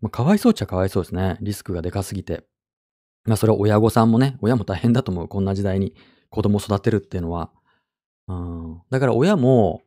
[0.00, 1.36] まあ、かわいそうっちゃかわいそうですね。
[1.40, 2.44] リスクがでかすぎて。
[3.24, 5.28] まあそれは親御さんもね、親も大変だと思う。
[5.28, 5.94] こんな時代に
[6.30, 7.50] 子供を育てるっていうのは。
[8.28, 9.82] うん、だから親も、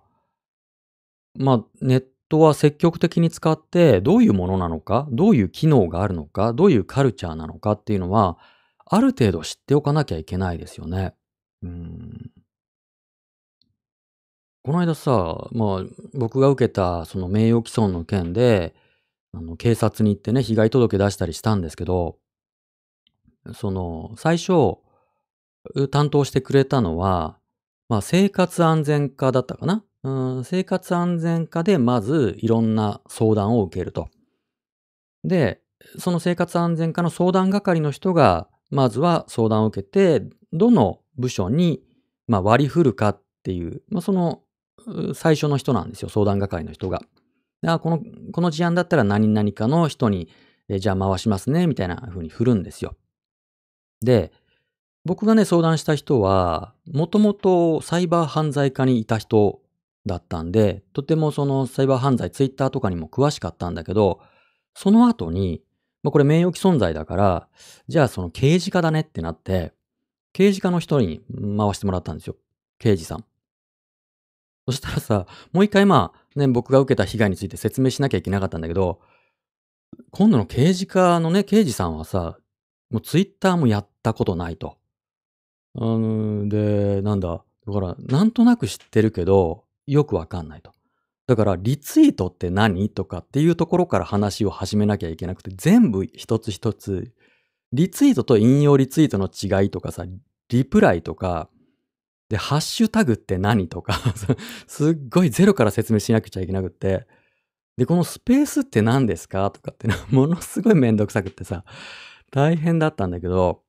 [1.37, 8.37] まあネットは積極的に使ってどういうものなのか、どういう機能があるのか、どういうカルチャーなのかっていうのは、
[8.85, 11.13] ある程度知っておかなきゃいけないですよね。
[11.61, 11.67] こ
[14.71, 18.73] の間さ、まあ、僕が受けたその名誉毀損の件で、
[19.33, 22.17] あの、警察に行ってね、被害届出したりしたんですけど、
[23.53, 24.77] その、最初、
[25.91, 27.37] 担当してくれたのは、
[27.89, 29.83] まあ、生活安全課だったかな？
[30.03, 34.09] うん、生活安全課でまずいろんな相談を受けると。
[35.23, 35.61] で、
[35.99, 41.81] その生活安全課の相談係の人が、まずは相談を受けて、どの部署に、
[42.27, 44.41] まあ、割り振るかっていう、まあ、その
[45.13, 47.01] 最初の人なんですよ、相談係の人が。
[47.65, 48.01] あこの、
[48.31, 50.29] この事案だったら何々かの人に、
[50.67, 52.95] えじゃあ回しますね、みたいな風に振るんですよ。
[54.01, 54.31] で、
[55.05, 59.61] 僕がね、相談した人は、もともとサイバー犯罪課にいた人
[60.05, 64.21] だったんで、とてもそのサイバー犯罪、ツイッターとかにも詳しかったんだけど、
[64.73, 65.61] その後に、
[66.01, 67.47] まあ、これ名誉毀損罪だから、
[67.87, 69.73] じゃあその刑事課だねってなって、
[70.35, 71.21] 刑事課の人に
[71.57, 72.35] 回してもらったんですよ。
[72.77, 73.23] 刑事さん。
[74.67, 78.99] そしたらさ、もう一回まあ、ね、僕が受けた被害について説明しなきゃいけなかったんだけど、
[80.11, 82.37] 今度の刑事課のね、刑事さんはさ、
[82.89, 84.77] もうツイッターもやったことないと。
[85.77, 90.73] あの、で、なんだ、だから、なんとなく知ってるけど、よくわかんないと。
[91.27, 97.13] だから、リツイートって何とかっていうところから話を始めなきゃいけなくて、全部一つ一つ、
[97.75, 100.05] リツイートと引用リツイートの違いとかさ、
[100.49, 101.49] リプライとか、
[102.29, 103.99] で、ハッシュタグって何とか
[104.65, 107.05] すっごいゼロから説明しなくちゃいけなくって、
[107.77, 111.65] で、このスペースって何ですかとかって ものすごいめんどくさくってさ、
[112.31, 113.63] 大変だったんだけど、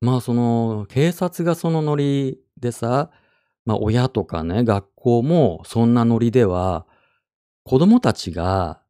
[0.00, 3.10] まあその、警察がそのノリでさ、
[3.66, 6.86] まあ親とかね、学校もそんなノリでは、
[7.64, 8.80] 子供たちが、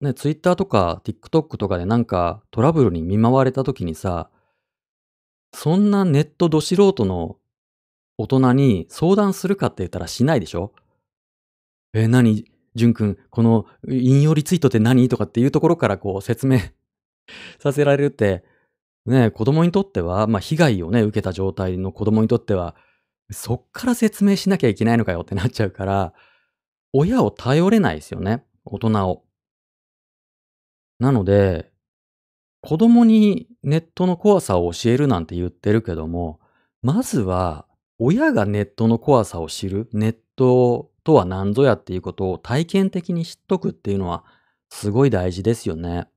[0.00, 4.30] ね、ツイッターとか TikTok とかでなんかトラブルに見舞われた時にさ、
[5.54, 7.36] そんなネットど素人の
[8.18, 10.72] 大人に相談するかって言ったらしないでしょ？
[11.94, 12.44] え、何？
[12.74, 15.08] 淳くん、この引用リツイートって何？
[15.08, 16.58] とかっていうところからこう説明
[17.58, 18.44] させられるって、
[19.06, 22.76] ね、子供にとっては、まあ、被害をね、受けた状態の子供にとっては、
[23.30, 26.12] そっから説明しなきゃいけないのかよってなっちゃうから、
[26.92, 29.24] 親を頼れないですよね、大人を。
[30.98, 31.70] なので、
[32.62, 36.40] 子供にネットの怖さを教えるなんて言ってるけども、
[36.82, 37.66] まずは
[37.98, 44.24] 親がネットの怖さを知る、ネットとは何ぞやっていうことを体験的に知っとくっていうのは
[44.70, 46.08] すごい大事ですよね。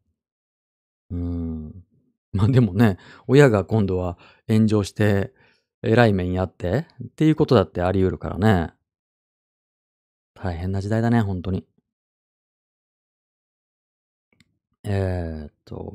[1.12, 1.84] うん。
[2.32, 4.18] まあでもね、親が今度は
[4.48, 5.34] 炎上して
[5.82, 8.74] 偉い目にあってっていうことだってあり得るからね。
[10.36, 11.66] 大変な時代だね、本当に。
[14.84, 15.94] えーっと、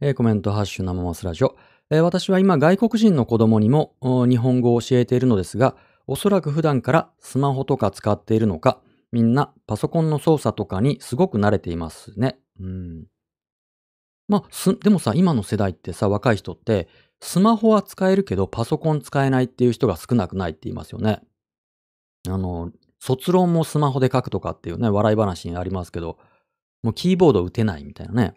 [0.00, 1.56] えーコメント、ハッシュ生マスラジオ。
[1.90, 5.76] えー私は今外国人の子供にも日本語を教えているのですが、
[6.06, 8.80] おそらく普段からスマホとか使っているのか、
[9.12, 12.38] みんなパソコンの操作とかにすごく慣れていますね。
[12.60, 13.06] うん。
[14.28, 16.88] まあ、でもさ、今の世代ってさ、若い人って、
[17.20, 21.20] スマホは使えるけどパソコン使えないっていう人が少なくないって言いますよね。
[22.28, 26.18] あの、卒論もスマホで書くとかっていうね、笑い話にありますけど、
[26.86, 28.34] もうキーボード打てないみたいなね。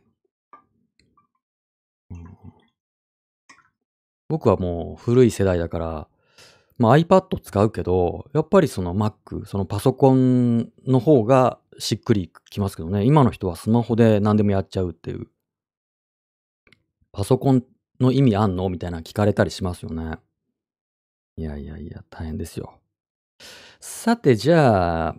[4.27, 6.07] 僕はもう古い世代だから、
[6.79, 13.05] まあ、iPad 使うけど、やっぱりその Mac、そのパソコンの方がしっくりきますけどね。
[13.05, 15.27] 今の人はスマホで何でもやっちゃうっていう。
[17.11, 17.63] パソコン
[17.99, 20.17] の意味あんのみたいな聞かれたりしますよね。
[21.37, 22.79] いやいやいや、大変ですよ。
[23.79, 25.15] さて、じゃあ、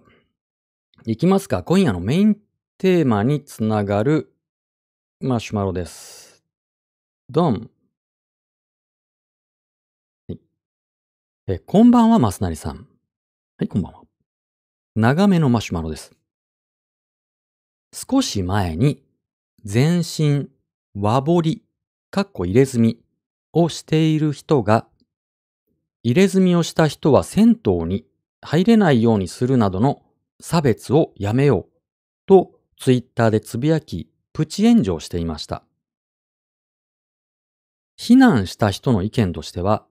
[1.06, 1.62] いきますか。
[1.62, 2.36] 今夜のメイン
[2.80, 4.32] テーマにつながる
[5.20, 6.42] マシュマロです。
[7.28, 7.70] ドン。
[10.26, 10.40] はい。
[11.46, 12.76] え、こんばんは、マスナリさん。
[13.58, 14.00] はい、こんばんは。
[14.96, 16.12] 長めのマシュマロです。
[17.92, 19.02] 少し前に、
[19.62, 20.48] 全身
[20.94, 21.62] 和彫り、
[22.10, 22.98] かっこ入れ墨
[23.52, 24.88] をしている人が、
[26.02, 28.06] 入れ墨をした人は銭湯に
[28.40, 30.02] 入れないようにするなどの
[30.40, 31.72] 差別をやめよう
[32.24, 35.62] とツイッターでつぶやき、プチ炎上していました。
[37.98, 39.84] 避難した人の意見としては、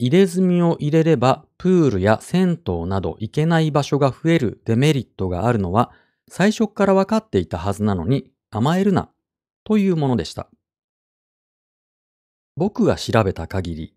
[0.00, 5.92] 入れ墨を入れればプールや銭湯など行けない場所が増えるデメリットがあるのは
[6.28, 9.08] 最初から分かっていたはずなのに甘えるな
[9.62, 10.48] というものでした。
[12.56, 13.94] 僕が調べた限り、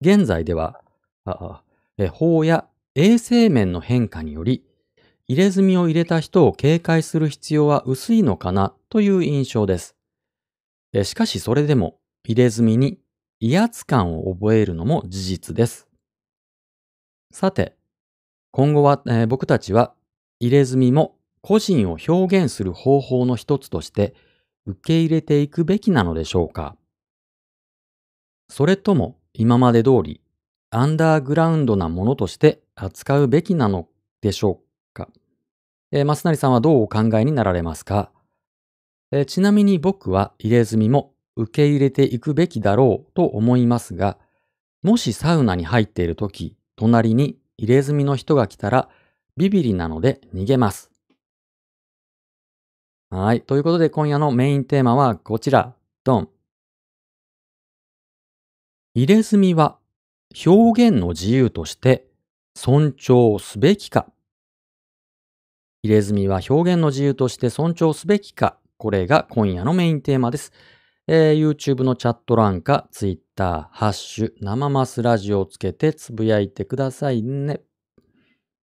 [0.00, 0.80] 現在では、
[1.24, 1.62] あ
[1.98, 4.64] あ法や衛生面の変化により、
[5.28, 9.96] 入れ墨を入れた人を警戒する必要は薄いのかなという印象です。
[11.02, 12.98] しかしそれでも入れ墨に
[13.40, 15.88] 威圧感を覚えるのも事実です。
[17.32, 17.76] さて、
[18.52, 19.94] 今後は、えー僕たちは
[20.38, 24.14] 入れ墨も個人を表現する方法の一つとして
[24.66, 26.76] 受け入れていくべきなのでしょうか
[28.48, 30.20] それとも今まで通り
[30.70, 33.88] アンダーグラウンドなものとして扱うべきなの
[34.20, 34.65] でしょうか
[35.92, 38.10] えー、マスナリさんはどうお考えになられますか、
[39.12, 44.18] えーちなみに僕は入れ墨も受け入れていくべきだろうと思いますが、
[44.82, 48.88] もしサウナに入っているとき、隣に入れ墨の人が来たら
[49.36, 50.90] ビビリなので逃げます。
[53.10, 53.42] はい。
[53.42, 55.74] ということで今夜のメインテーマはこちら。
[56.04, 56.28] ドン。
[58.94, 59.78] 入れ墨は
[60.46, 62.06] 表現の自由として
[62.54, 64.06] 尊重すべきか
[65.86, 70.52] 入れ墨は表現の自由として尊重すべきかこれが今夜のメインテーマです。
[71.06, 77.60] えー YouTube のチャット欄か Twitter、ハッシュ、生マスラジオをつけてつぶやいてくださいね。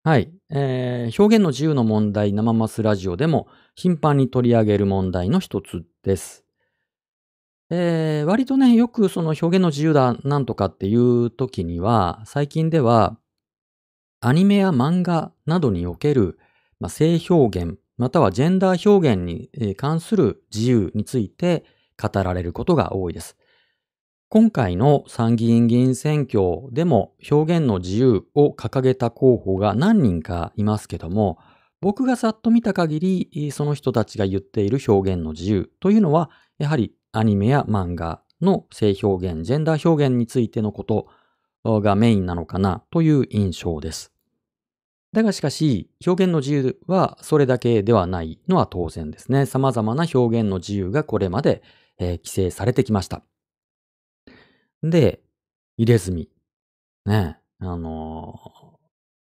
[0.03, 0.31] はい。
[0.51, 6.45] えー表現の自由の問題、生マスラジオでも頻繁に取り上げる問題の一つです。
[7.71, 13.17] えー割とね、よくその表現の自由だなんとかっていう時には、最近では、
[14.21, 16.37] アニメや漫画などにおける、
[16.79, 21.65] まあ、性表現、またはジェンダー表現に関する自由について
[22.01, 23.37] 語られることが多いです。
[24.29, 31.39] 今回の参議院議員選挙でも表現の自由を掲げた候補が何人かいますけども、
[31.79, 32.99] 僕がさっと見た限
[33.31, 41.07] り、その人たちが言っている表現の自由というのは、やはりアニメや漫画の性表現、ジェンダー表現についてのこと
[41.63, 44.16] がメインなのかなという印象です。
[45.13, 49.45] だがしかし、表現の自由はそれだけではないのは当然ですね。
[49.45, 51.63] 様々な表現の自由がこれまで、
[51.99, 53.23] えー規制されてきました。
[54.83, 55.21] で、
[55.77, 56.29] 入れ墨。
[57.05, 58.35] ねあの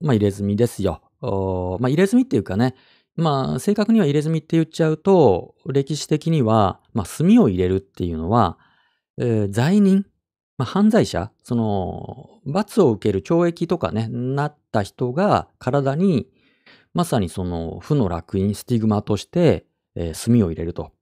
[0.02, 1.00] ーまあ、入れ墨ですよ。
[1.20, 2.74] まあ、入れ墨っていうかね、
[3.14, 8.58] まあ、正確には入れ墨って言っちゃうと、歴史的には、まあ、墨を入れるっていうのは、
[9.18, 10.04] えー、罪人、
[10.58, 16.28] まあ、犯罪者、その、罰を受ける懲役とかね、なった人が体に、
[16.94, 20.92] まさにその負の烙印、スティグマとして、えー、墨を入れると。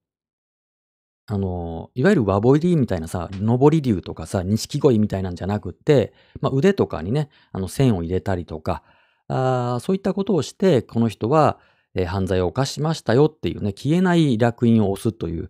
[1.26, 8.82] あの、いわゆる和彫りみたいなさ、上り竜とかさ、錦鯉みたいなんじゃなくって、まあ、腕とかにね、あの線を入れたりとか、
[9.28, 11.58] あそういったことをして、この人は、
[11.94, 15.48] えー、犯罪を犯しましたよっていうね、消えない烙印を押すという、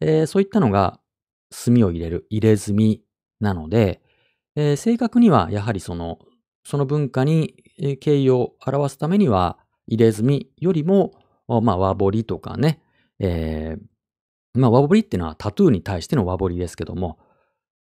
[0.00, 1.00] えー、そういったのが
[1.50, 3.02] 墨を入れる、入れ墨
[3.40, 4.00] なので、
[4.56, 6.18] えー、正確にはやはりその、
[6.64, 7.54] その文化に
[8.00, 11.12] 敬意を表すためには、入れ墨よりも、
[11.48, 12.82] まあ、和彫りとかね、
[13.18, 17.18] えー、まあ、和彫りっていうのはタトゥーに対しての和彫りですけども、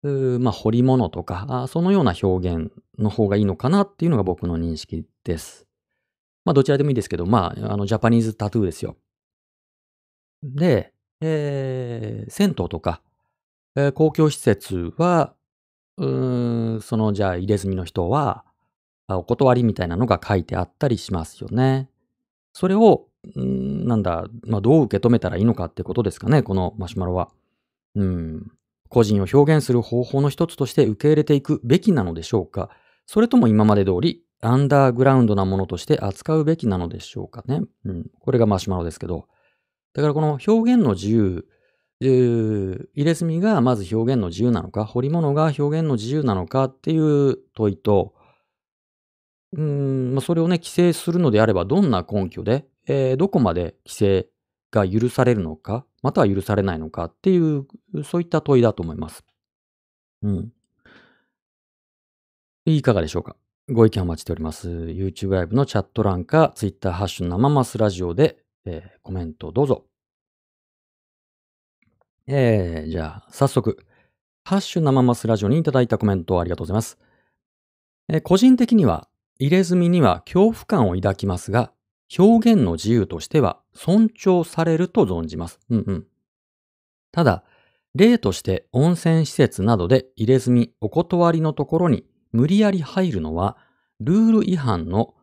[0.02, 5.66] まあ、彫り物とか、そのような表現の方がいいのかなっていうのが僕の認識です。
[6.44, 8.96] まあ、どちらでもいいですけど、まあ、あの、ジャパニーズタトゥーですよ。
[10.44, 13.02] で、えー、銭湯とか、
[13.74, 15.34] えー、公共施設は、
[15.98, 16.06] う
[16.76, 18.44] ん、その、じゃあ、入れ墨の人は、
[19.08, 21.88] お断りみたいなのが書いてあったりしますよね。
[22.52, 23.06] それを、
[23.38, 27.30] んなんだ、まあ、どう受け止めたらいいのかってことですかね、このマシュマロは。
[27.94, 28.52] うん。
[28.88, 32.70] 個人を表現する方法の一つとして受け入れていくべきなのでしょうか
[33.04, 37.62] それとも今まで通り、アンダーグラウンドなものとして扱うべきなのでしょうかね。
[37.84, 38.10] うん。
[38.20, 39.26] これがマシュマロですけど。
[39.94, 41.46] だからこの表現の自由、
[42.00, 48.14] 入れ墨がまず表現の自由なのか、彫り物が表現の自由なのかっていう問いと、
[49.56, 54.28] うん、まあ、それをね、規制するのであれば、どんな根拠で、えー、どこまで規制
[54.70, 57.66] が許されるのか、または許されないのかっていう、
[58.04, 59.24] そういった問いだと思います。
[60.22, 60.52] うん。
[62.66, 63.36] いかがでしょうか？
[63.70, 64.68] ご意見お待ちしております。
[64.68, 69.86] YouTube ライブのチャット欄か、Twitter ハッシュ生マスラジオで、えー、コメントどうぞ。
[72.28, 73.84] えー、じゃあ、早速、
[74.44, 76.98] ハッシュ生マスラジオにいただいたコメントありがとうございます。
[78.08, 79.08] えー、個人的には、
[79.38, 81.72] 入れ墨には恐怖感を抱きますが、
[82.18, 85.60] 表現の自由としては尊重されると存じます。
[85.70, 86.06] うんうん。
[87.12, 87.44] ただ、
[87.94, 93.56] 例として温泉施設などで入れ墨お断りのところに無理やり入るのは
[94.00, 95.14] ルール違反の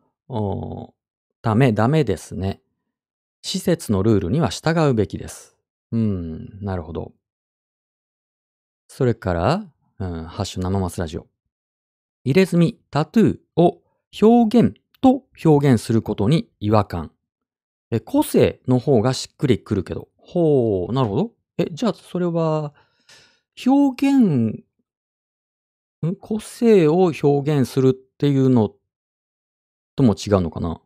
[1.40, 2.60] ためダメですね。
[3.42, 5.53] 施設のルールには従うべきです。
[5.94, 7.12] うん、なるほど。
[8.88, 11.28] それから、うん、ハッシュ生マスラジオ。
[12.24, 13.80] 入れ墨、タトゥーを
[14.20, 17.12] 表現と表現することに違和感。
[17.92, 20.08] え、個性の方がしっくりくるけど。
[20.16, 21.32] ほう、なるほど。
[21.58, 22.74] え、じゃあそれは、
[23.64, 24.64] 表現、ん？
[26.20, 28.72] 個性を表現するっていうの
[29.94, 30.80] とも違うのかな？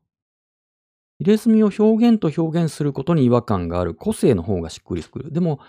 [1.21, 5.33] 入れ墨を表現と表現することに違和感がある個性の方がしっくりくる。
[5.33, 5.61] でも、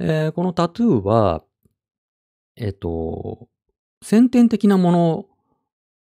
[0.00, 1.44] えー、このタトゥーは、
[2.56, 3.48] えっ、ー、と、
[4.02, 5.28] 先天的なも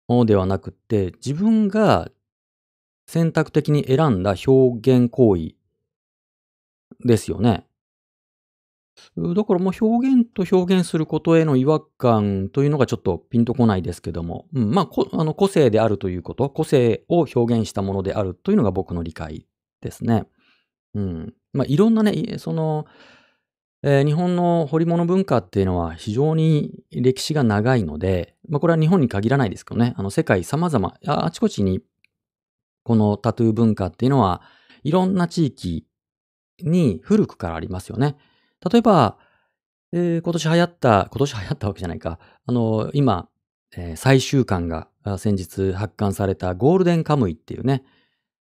[0.10, 2.10] のではなくて、自分が
[3.08, 5.54] 選択的に選んだ表現行為
[7.06, 7.67] ですよね。
[9.18, 19.46] だからもう表現と表現することへの違和感というのがちょっとピンとこないですけども、うん、まああの個性であるということ、個性を表現したものであるというのが僕の理解
[19.82, 20.26] ですね。
[20.94, 21.34] うん。
[21.54, 22.86] まあいろんなね、その、
[23.84, 31.82] えー、日本の彫り物文化っていうのは非常に歴史が長いので、まあ、これは日本に限らないですけどね、あの世界様々、あちこちに
[32.84, 34.42] このタトゥー文化っていうのは
[34.84, 35.86] いろんな地域
[36.62, 38.16] に古くからありますよね。
[38.70, 39.18] 例えば、
[39.94, 43.30] えー、今年流行った、今年流行ったわけじゃないか、あの、今、
[43.76, 44.88] えー、最終巻が
[45.18, 47.84] 先日発刊されたゴールデンカムイっていうね、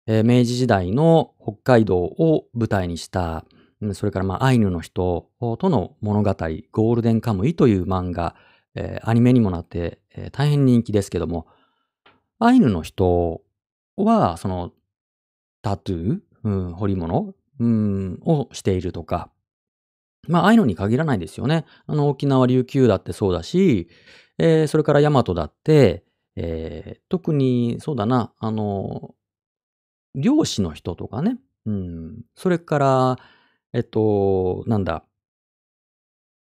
[0.07, 3.45] えー、明治時代の北海道を舞台にした
[3.93, 6.31] それからまあアイヌの人との物語、
[6.73, 8.35] ゴールデンカムイという漫画、
[8.75, 11.47] えー、アニメにもなって、えー、大変人気ですけども、
[12.39, 13.43] アイヌの人
[13.97, 14.73] は、その
[15.63, 19.31] タトゥー、うん、彫り物、うん、をしているとか、
[20.29, 21.65] まあ、アイヌに限らないですよね。
[21.87, 23.89] あの、沖縄琉球だってそうだし、
[24.39, 26.05] えー、それからヤマトだって、
[26.37, 29.15] えー、特に、そうだな、あの、
[30.15, 33.19] 漁師の人とかね、うん、それから、
[33.73, 35.05] えっと、なんだ。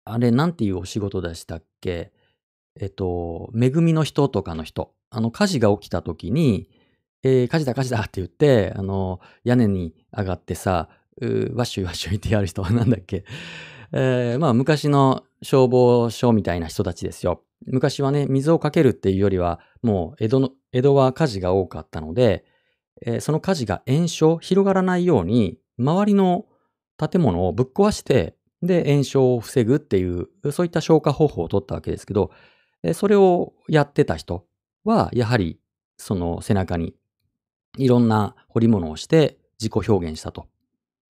[0.03, 2.11] あれ、なんていうお仕事でしたっけ？
[2.79, 4.93] えっと、恵みの人とかの人。
[5.09, 6.69] あの、火事が起きた時に、
[7.23, 10.89] えー、火事だ火事だって言って、あの、屋根に上がってさ、
[11.21, 13.23] うわっしょいわっしょいってやる人はなんだっけ？
[13.93, 17.43] えー、まあ、昔の消防署みたいな人たちですよ。
[17.67, 22.43] 昔はね、水をかけるっていうよりは、もう江戸の、江戸は火事が多かったので、
[23.05, 26.45] えーその火事が延焼、広がらないように、周りの
[26.97, 32.31] 建物をぶっ壊して、で、延焼を防ぐっていう、そういった消火方法を取ったわけですけど、
[32.83, 34.45] えーそれをやってた人
[34.83, 35.59] は、やはり、
[35.97, 36.93] その背中に
[37.77, 40.47] いろんな彫り物をして自己表現したと。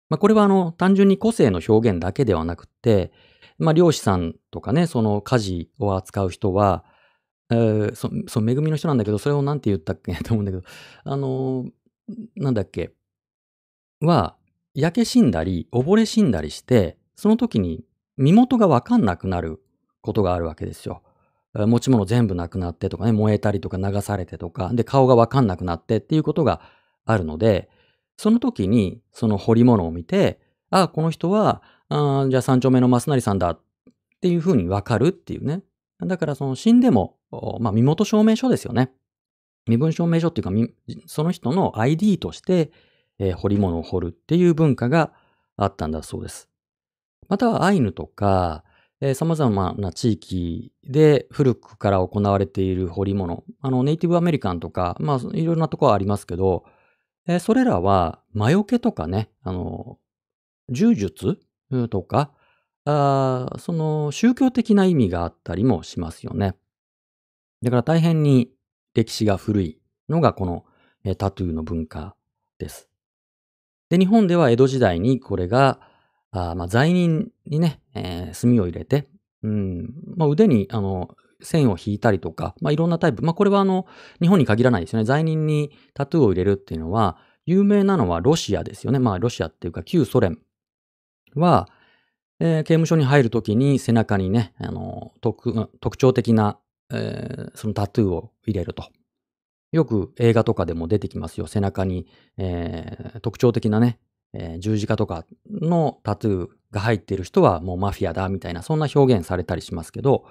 [0.10, 3.12] まあ、これはあの、単純に個性の表現だけではなくて、
[3.57, 6.84] まあ、漁師さんとかね、その家事を扱う人は、
[7.51, 10.64] えーそ、その恵みの人なんだけど、それをなんて言ったっけと思うんだけど、
[11.03, 11.72] あのー
[12.36, 12.91] なんだっけ、
[14.01, 14.36] は、
[14.74, 17.84] 焼け死んだり、溺れ死んだりして、その時に
[18.18, 19.62] 身元がわかんなくなる
[20.01, 21.03] ことがあるわけですよ。
[21.53, 26.62] 持ち物全部なくなってとかね、燃えたりとか流されてとか、で、顔がわかんなくなってっていうことが
[27.05, 27.70] あるので、
[28.20, 30.41] その時にその彫り物を見て、
[30.72, 33.61] ああこの人は、あじゃあ三丁目の増成さんだっ
[34.20, 35.61] ていうふうにわかるっていうね。
[36.05, 37.15] だからその死んでも、
[37.61, 38.91] まあ身元証明書ですよね。
[39.70, 40.74] 身分証明書っていうか、
[41.07, 42.74] その人の ID として、
[43.20, 45.13] えー彫り物を彫るっていう文化が
[45.55, 46.49] あったんだそうです。
[47.30, 48.65] またはアイヌとか、
[48.99, 56.65] えー様々な地域で古くから行われている彫り物、あのネイティブアメリカンとか、まあいろんなところありますけど、
[57.30, 59.99] えーそれらは魔除けとかね、あの、
[60.69, 61.39] 柔術？
[61.91, 62.32] とか、
[62.86, 66.55] あその宗教的な意味があったりもしますよね。
[67.61, 68.49] だから大変に
[68.95, 70.65] 歴史が古いのがこの
[71.03, 72.15] えータトゥーの文化
[72.57, 72.89] です。
[73.89, 75.80] で、日本では江戸時代にこれが、
[76.32, 79.07] あまあ、罪人にね、えー墨を入れて、
[79.43, 83.23] うん、まあ、腕に、あの、線を引いたりとか、まあ、いろんなタイプ。
[83.23, 83.85] まあ、これはあの、
[84.21, 85.05] 日本に限らないですよね。
[85.05, 88.99] 罪人にタトゥーを入れるっていうのは、有名なのはロシアですよね。
[88.99, 90.39] まあ、ロシアっていうか、旧ソ連
[91.35, 91.67] は、
[92.39, 96.59] えー刑務所に入るときに背中にね、あの、特、特徴的な、
[96.91, 98.83] えーそのタトゥーを入れると。
[99.71, 101.47] よく映画とかでも出てきますよ。
[101.47, 103.99] 背中に、えー特徴的なね、
[104.33, 110.25] えー十字架とかのタトゥーが入っている人はもうマフィアだみたいな、そんな表現されたりしますけど、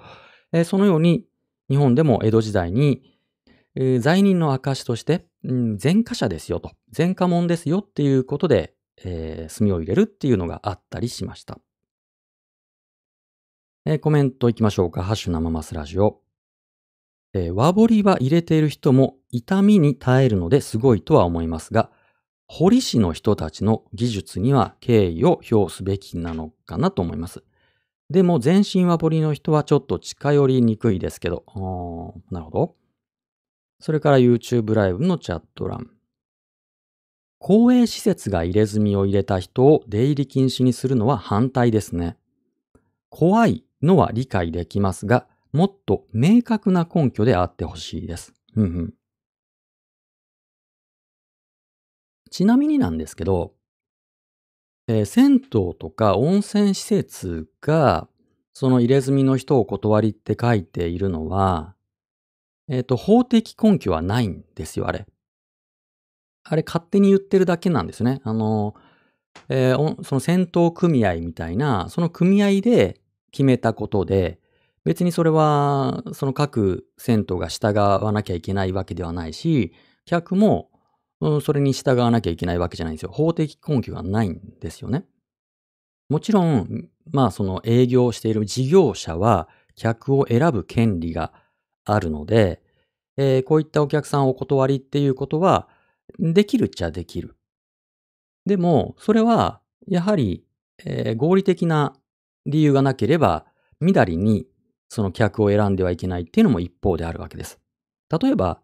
[0.51, 1.25] えそのように
[1.69, 3.01] 日本でも江戸時代に、
[3.75, 8.73] え罪人の証として、うん、前科者ですよと、前科者ですよっていうことで、
[9.03, 11.59] えー墨を入れるっていうのがあったりしました。
[13.85, 15.03] えーコメントいきましょうか。
[15.03, 16.21] ハッシュ生マスラジオ。
[17.33, 21.91] えー和彫りは入れている人も痛みに耐えるのですごいとは思いますが、
[22.47, 27.43] 彫り師の人たちの技術には敬意を表すべきなのかなと思います。
[28.09, 31.43] でも全身和彫りの人はちょっと近寄りにくいですけど、
[32.31, 32.75] なるほど。
[33.79, 35.91] それから YouTube ライブのチャット欄。
[37.37, 42.17] 公営施設が入れ墨を入れた人を出入り禁止にするのは反対ですね。
[43.09, 48.33] 怖いのは理解できますが、もっと明確な根拠であってほしいです。
[52.29, 53.53] ちなみになんですけど、
[54.89, 58.07] えー銭湯とか温泉施設が、
[58.53, 61.75] その入れ墨の人を断りって書いているのは、
[62.67, 65.05] えっ、と、法的根拠はないんですよ、あれ。
[66.43, 68.19] あれ、勝手に言ってるだけなんですね。
[68.23, 68.73] あの、
[69.47, 72.99] えーその戦闘組合みたいな、その組合で
[73.31, 74.39] 決めたことで、
[74.85, 79.71] 別にそれは、その各銭湯が従わなきゃいけないわけではないし、
[80.05, 80.71] 客も、
[81.41, 83.11] それに従わなきゃいけないわけじゃないんですよ。
[83.11, 85.05] 法的根拠がないんですよね。
[86.09, 91.33] もちろん、まあその営業している事業者は客を選ぶ権利が
[91.85, 92.61] あるので、
[93.17, 95.67] えーこういったお客さんお断りっていうことは
[96.19, 97.35] できるっちゃできる。
[98.45, 100.45] でも、それはやはり、
[100.85, 101.93] えー合理的な
[102.45, 103.45] 理由がなければ、
[103.81, 104.47] みだりに
[104.87, 107.59] その客を選んではいけないっていうのも一方であるわけです。
[108.21, 108.61] 例えば、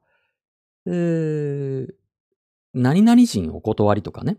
[0.87, 2.04] えー
[2.75, 4.37] 何々人お断りとかね、っ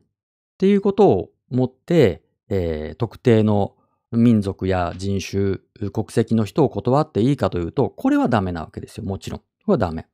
[0.59, 3.75] ていうことをもって、えー特定の
[4.13, 5.59] 民族や人種、
[5.91, 9.05] 国籍の人を断っていいかというと、これはダメなわけですよ。
[9.05, 9.41] もちろん。
[9.41, 10.07] これはダメ。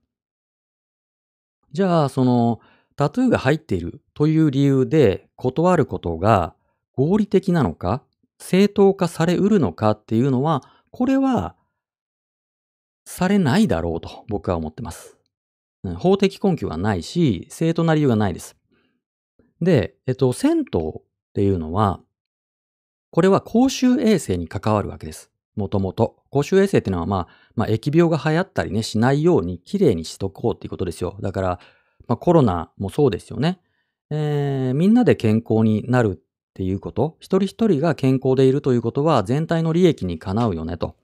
[1.73, 2.61] じゃあ、その、
[2.97, 6.55] タトゥーが入っているという理由で断ることが
[6.95, 8.03] 合理的なのか、
[8.39, 11.57] 正当化されうるのかっていうのは、これは、
[13.05, 15.19] されないだろうと僕は思ってます。
[15.99, 18.57] 法的根拠がないし、正当な理由がないです。
[19.61, 20.65] で、えっと、銭湯っ
[21.35, 22.01] ていうのは、
[23.11, 25.31] これは公衆衛生に関わるわけです。
[25.55, 26.23] もともと。
[26.31, 31.17] 公衆衛生っていうのは、まあ、まあ、疫病が流行ったりね、しないようにきれいにしとこうっていうことですよ。
[31.21, 31.61] だから、
[32.07, 33.61] まあ、コロナもそうですよね。
[34.11, 36.23] えーみんなで健康になるっ
[36.55, 40.97] ていうこと、一人一人が健康でいるということは全体の利益にかなうよねと。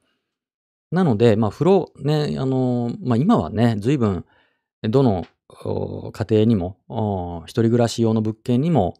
[0.91, 4.25] なので、まあ、風呂ね、あの、まあ、今はね、随分、
[4.83, 5.27] どの
[6.13, 8.97] 家庭にも、一人暮らし用の物件にも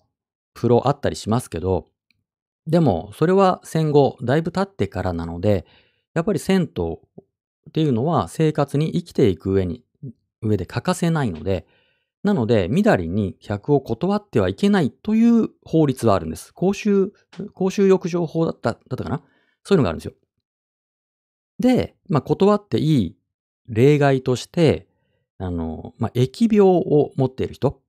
[0.55, 1.87] 風呂あったりしますけど、
[2.67, 5.67] でも、それは戦後、だいぶ経ってからなので、
[6.15, 6.95] やっぱり銭湯
[7.71, 9.85] っていうのは生活に生きていく上に、
[10.43, 11.67] 上で欠かせないので、
[12.25, 16.53] なので、みだりに客を断ってはいけないという法律はあるんです。
[16.53, 17.13] 公衆、
[17.55, 19.23] 公衆浴場法だった、だったかな？
[19.63, 20.15] そういうのがあるんですよ。
[21.61, 23.17] で、まあ、断っていい
[23.69, 24.88] 例外として、
[25.39, 27.81] あの、まあ、疫病を持っている人、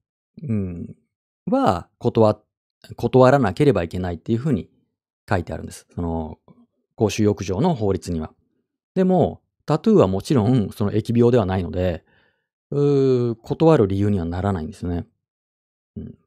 [0.44, 0.96] うん、
[1.52, 2.44] は断、
[2.96, 4.70] 断らなければいけないっていうふうに
[5.30, 5.88] 書いてあるんです。
[5.94, 6.40] その、
[6.96, 8.32] 公衆浴場の法律には。
[8.96, 12.04] でも、タトゥーはもちろんその疫病ではないので、
[12.72, 15.06] う断る理由にはならないんですね。
[15.96, 16.18] うん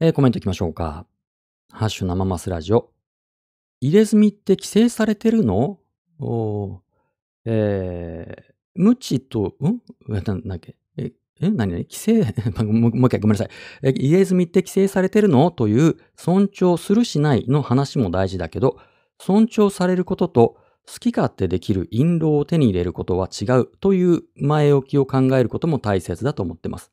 [0.00, 1.06] えー、コメントいきましょうか。
[1.70, 2.92] ハッシュ生マスラジオ。
[3.80, 5.78] 入れ墨って規制されてるの？
[6.18, 6.80] お
[7.44, 9.80] えー、無知と、うん？
[10.08, 10.76] なんだっけ？
[10.96, 11.50] え、え？
[11.50, 11.72] 何？
[11.72, 12.22] 規制？
[12.64, 13.48] もう一回ごめんなさい。
[13.82, 15.50] え、入れ墨って規制されてるの？
[15.50, 18.78] という尊重するしないの話も大事だけど、
[19.18, 20.56] 尊重されることと
[20.86, 26.90] 好き勝手できる印籠を手に入れることは違うという前置きを考えることも大切だと思ってます。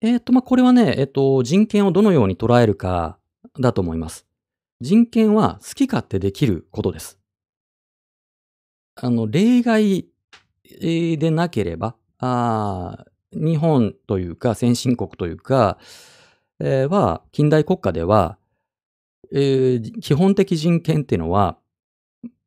[0.00, 3.18] えっ、と、まあ、これはね、えっ、と、人権をどのように捉えるか
[3.58, 4.26] だと思います。
[4.80, 7.18] 人権は好き勝手できることです。
[8.94, 10.06] あの、例外
[11.18, 15.78] でなければ、あ日本というか先進国というか、
[16.60, 18.38] えー、は、近代国家では、
[19.32, 21.58] えー、基本的人権っていうのは、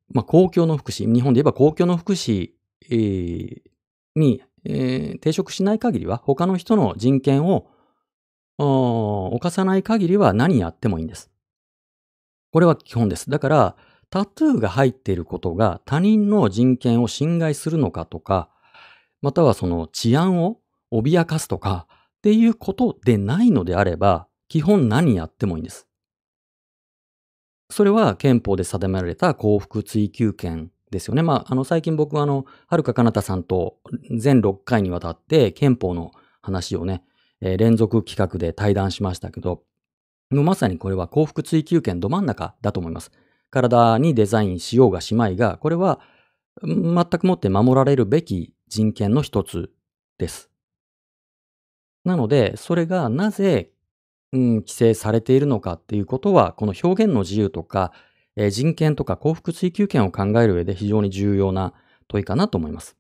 [0.09, 2.51] まあ、公共の福祉、日本で言えば公共の福祉、
[2.89, 3.61] えー、
[4.15, 7.69] に、えー、抵触しない限りは、他の人の人権を
[8.57, 11.32] 犯さない限りは何やってもいいんです。
[12.51, 13.30] これは基本です。
[13.30, 13.76] だから、
[14.12, 18.49] タトゥーが入っていることが他人の人権を侵害するのかとか、
[19.22, 20.59] またはその治安を
[20.91, 25.88] 脅かすとかっていうことでないのであれば、基本何やってもいいんです。
[27.70, 31.24] それは憲法で定められた幸福追求権ですよね。
[31.24, 33.78] まあ、あの、最近僕はあの、はるかかなたさんと
[34.12, 37.01] 全6回にわたって憲法の話をね、
[37.39, 39.64] えー、連続企画で対談しましたけど、
[40.32, 43.12] まさにこれは幸福追求権ど真ん中だと思います。
[43.51, 45.99] 体にデザインしようがしまいが、これは
[46.63, 49.71] 全くもって守られるべき人権の一つ
[50.17, 50.49] です。
[52.03, 53.71] なので、それがなぜ
[54.33, 57.91] うん、規制されているのかっていうことは、この表現の自由とか、
[58.35, 61.73] えー、人権とか幸福追求権を考える上で非常に重要な
[62.07, 62.95] 問いかなと思います。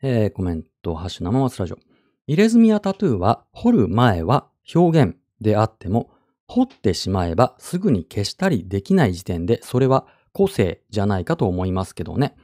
[0.00, 1.78] えー、コメント、ハッシュ生松ラジオ。
[2.26, 6.10] 入れ墨やタトゥーは彫る前は表現であっても、
[6.48, 12.34] 彫ってしまえばすぐに消したりできない時点でそれは個性じゃないかと思いますけどね。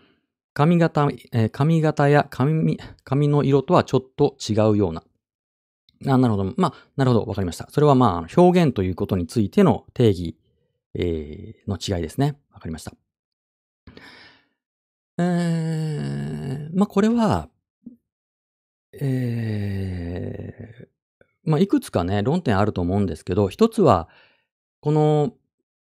[0.52, 5.02] 髪型、えー、髪型や髪、髪の色とはちょっと違うような。
[6.07, 6.55] あ、なるほど。
[6.57, 7.24] まあ、なるほど。
[7.24, 7.68] わかりました。
[7.70, 10.36] それはまあ、表現ということについての定義、
[10.94, 12.38] えー、の違いですね。
[12.52, 12.92] わかりました。
[15.18, 17.48] えー、まあ、これは、
[18.92, 20.84] えー、
[21.45, 24.09] まあ、いくつかね、論点あると思うんですけど、一つは、
[24.80, 25.32] この、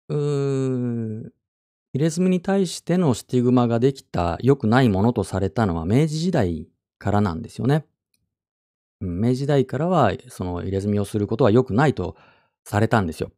[0.10, 1.32] うー
[1.96, 6.68] 入れ墨に対してのスティグマができた良くないものとされたのは明治時代
[7.00, 7.86] からなんですよね。
[9.00, 12.18] 明治時代からはその入れ墨をすることは良くないと
[12.66, 13.32] されたんですよ。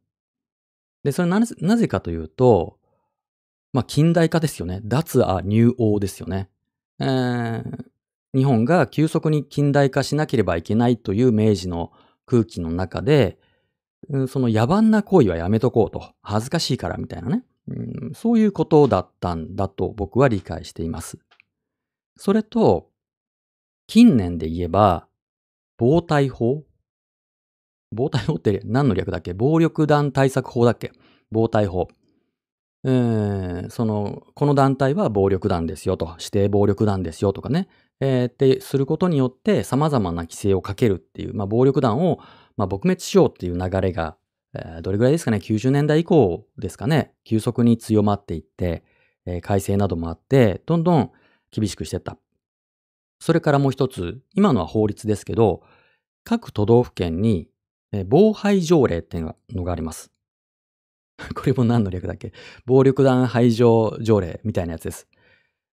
[1.04, 2.80] で、それなぜなぜかというと、
[3.72, 4.80] まあ近代化ですよね。
[4.82, 6.48] 脱ア入王ですよね。
[6.98, 7.84] えー、
[8.34, 11.92] 日本が急速に近代化しなければいけないという明治の
[12.26, 13.38] 空気の中で、
[14.28, 16.12] その野蛮な行為はやめとこうと。
[16.22, 17.44] 恥ずかしいからみたいなね。
[17.68, 21.18] うん、そういうことだったんだと僕は理解しています。
[22.16, 22.90] それと、
[23.86, 25.06] 近年で言えば、
[25.76, 26.64] 防体法？
[27.90, 29.34] 防体法って何の略だっけ？
[29.34, 30.92] 暴力団対策法だっけ？
[31.30, 31.88] 防体法。
[32.84, 37.68] えー、その、この団体は暴力団ですよと、指定暴力団ですよとかね、
[38.00, 42.20] えー、ってすることによって様々な規制をかけるっていう、まあ、暴力団を、
[42.56, 44.16] まあ、撲滅しようっていう流れが
[44.54, 48.82] えどれぐらいですかね、90年代以降ですかね、急速に強まっていって、
[49.26, 51.12] え改正などもあって、どんどん
[51.50, 52.16] 厳しくしていった。
[53.20, 55.62] それからもう一つ、今のは法律ですけど、
[56.24, 57.48] 各都道府県に、
[57.92, 60.10] え防廃条例っていうのがあります。
[61.34, 62.32] これも何の略だっけ？
[62.64, 65.08] 暴力団排除条例みたいなやつです。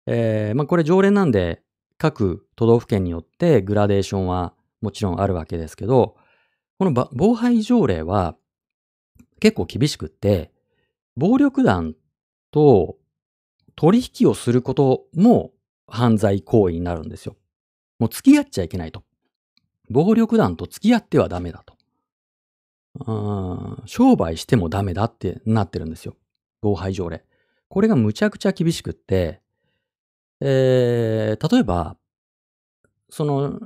[0.08, 1.62] えー、まあこれ条例なんで、
[1.98, 6.16] 各都道府県によってグラデーションはもちろんあるわけですけど、
[6.78, 8.36] この防廃条例は
[9.40, 10.52] 結構厳しくって、
[11.16, 11.96] 暴力団
[12.52, 12.98] と
[13.76, 15.52] 取引をすることも
[15.88, 17.36] 犯罪行為になるんですよ。
[18.00, 19.04] もう付き合っちゃいけないと。
[19.90, 21.76] 暴力団と付き合ってはダメだと。
[23.08, 26.16] うん商売してもダメだってなってるんですよ。
[26.62, 27.24] 防犯条例。
[27.68, 29.42] これがむちゃくちゃ厳しくって、
[30.48, 31.98] えー、例えば、
[33.10, 33.60] その、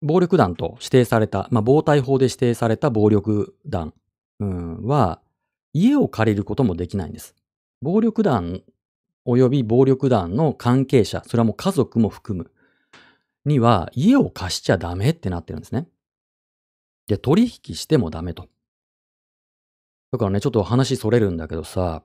[0.00, 3.92] 暴力団と指定された、まあ、暴対法で指定された暴力団、
[4.40, 5.20] うん、は、
[5.74, 7.34] 家を借りることもできないんです。
[7.82, 8.62] 暴力団
[9.26, 12.50] 及び暴力団の関係者、それはもう家族も含む、
[13.44, 15.88] には家を貸しちゃダメってなってるんですね。
[17.06, 18.48] で、取引してもダメと。
[20.10, 22.02] だからね、ちょっと話それるんだけどさ、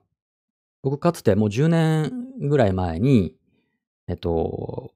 [0.82, 3.34] 僕かつてもう10年ぐらい前に、
[4.08, 4.92] えっと、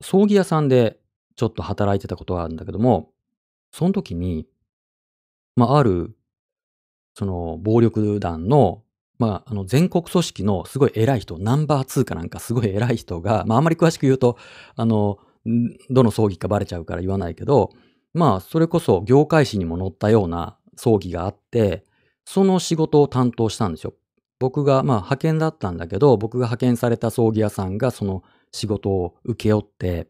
[0.00, 0.98] 葬儀屋さんで
[1.36, 3.10] ちょっと働いてたことがあるんだけども、
[3.72, 4.46] その時に、
[5.56, 6.16] まあ、ある、
[7.14, 8.82] その、暴力団の、
[9.18, 14.38] まあ、あの、全国組織のすごい偉い人、ナンバー2かなんかすごい偉い人が、まあ、あまり詳しく言うと、
[14.76, 15.18] あの、
[15.90, 17.70] どの葬儀かバレちゃうから言わないけど、
[18.14, 21.84] まあ、それこそ業界誌にも載ったような葬儀があって、
[22.24, 23.94] その仕事を担当したんですよ。
[24.40, 30.08] 僕が、まあ、派遣だったんだけど、僕が派遣された葬儀屋さんがその仕事を請け負って、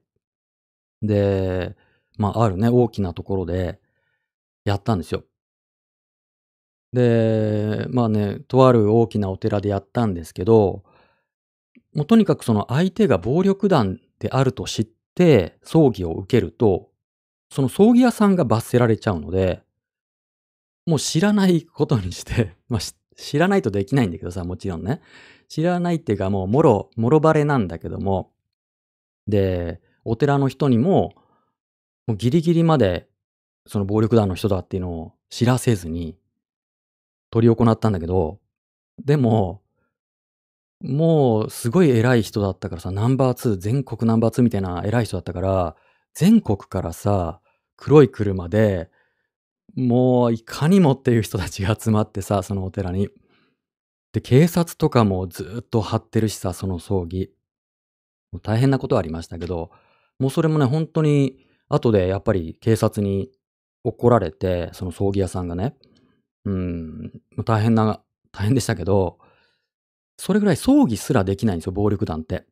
[1.02, 1.76] で、
[2.16, 3.80] まあ、あるね、大きなところで
[4.64, 5.24] やったんですよ。
[6.92, 10.84] で、まあね、とある大きなお寺でやったんですけど、
[11.94, 16.88] もうとにかくその相手が暴力団であると知って葬儀を受けると、
[17.50, 19.62] その葬儀屋さんが罰せられちゃうので、
[20.86, 25.00] もう知らないことにして まあ、知知らないとできないんだけどさ、もちろんね。
[25.48, 28.32] 知らないっていうかもうもろ、もろバレなんだけども、
[29.26, 31.14] で、お寺の人にも、
[32.06, 33.08] もうギリギリまで
[33.66, 36.16] その暴力団の人だっていうのを知らせずに
[37.30, 38.40] 取り行ったんだけど、
[39.04, 39.62] でも、
[40.82, 45.76] もうすごい偉い人だったからさ、ナンバー2、全国ナンバー2みたいな偉い人だったから、
[46.14, 47.40] 全国からさ、
[47.76, 48.90] 黒い車で、
[49.74, 53.08] もういかにもっていう人たちが集まってさ、そのお寺に。
[54.12, 57.30] で、警察とかもずっと張ってるしさ、その葬儀。
[58.32, 59.70] もう大変なことはありましたけど、
[60.18, 63.30] もうそれもね、本当に、後でやっぱり警察に
[63.84, 65.76] 怒られて、その葬儀屋さんがね、
[66.44, 67.12] うん、
[67.44, 68.02] 大変な、
[68.32, 69.18] 大変でしたけど、
[70.18, 72.44] それぐらい葬儀すらできないんですよ、暴力団って。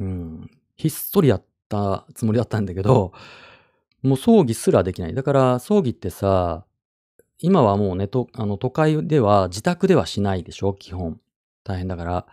[0.00, 3.12] うん、ひっそりやったつもりだったんだけど、
[4.06, 5.14] もう葬儀すらできない。
[5.14, 6.64] だから葬儀ってさ、
[7.38, 11.20] 今はもうね、とあの都会では自宅ではしないでしょ、基本。
[11.64, 12.26] 大変だから。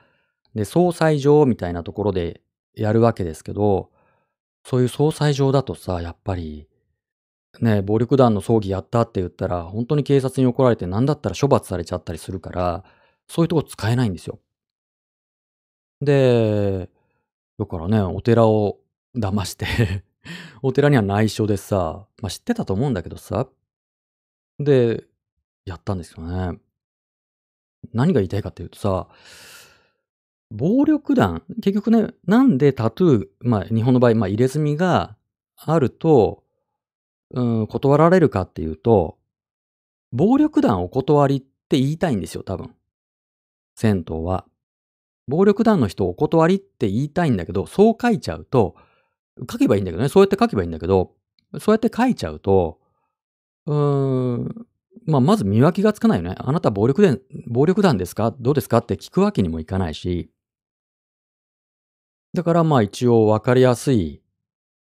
[0.56, 2.42] で、総裁場みたいなところで
[2.76, 3.90] やるわけですけど、
[4.66, 6.68] そういう総裁場だとさ、やっぱり、
[7.60, 12.84] ね、暴力団の葬儀やったって言ったら、本当に警察に怒られて、何だったら処罰されちゃったりするから、
[13.28, 14.40] そういうとこ使えないんですよ。
[16.02, 16.90] で、
[17.60, 18.80] だからね、お寺を
[19.16, 20.04] 騙して
[20.62, 23.48] お寺には内緒でさ、まあ、知ってたと思うんだけどさ、
[24.60, 25.06] で、
[25.66, 26.60] やったんですよね。
[27.94, 29.08] 何が言いたいかっていうとさ、
[30.52, 35.18] 暴力団、結局ね、なんでタトゥー、まあ日本の場合、まあ入れ墨が
[35.56, 36.44] あると、
[37.32, 39.18] うん、断られるかっていうと、
[40.12, 42.76] 暴力団お断りって言いたいんですよ、多分。
[43.76, 44.46] 銭湯は。
[45.28, 48.76] 暴力団の人お断りって言いたいんだけど、そう書いちゃうと、
[49.40, 51.16] 書けばいいんだけどね、そうやって書けばいいんだけど、
[51.60, 52.80] そうやって書いちゃうと、
[53.66, 54.68] うーん、
[55.06, 56.36] まあ、まず見分けがつかないよね。
[56.38, 58.34] あなた暴力団、暴力団ですか？
[58.40, 58.78] どうですか？
[58.78, 60.32] って聞くわけにもいかないし。
[62.34, 64.22] だからまあ一応分かりやすい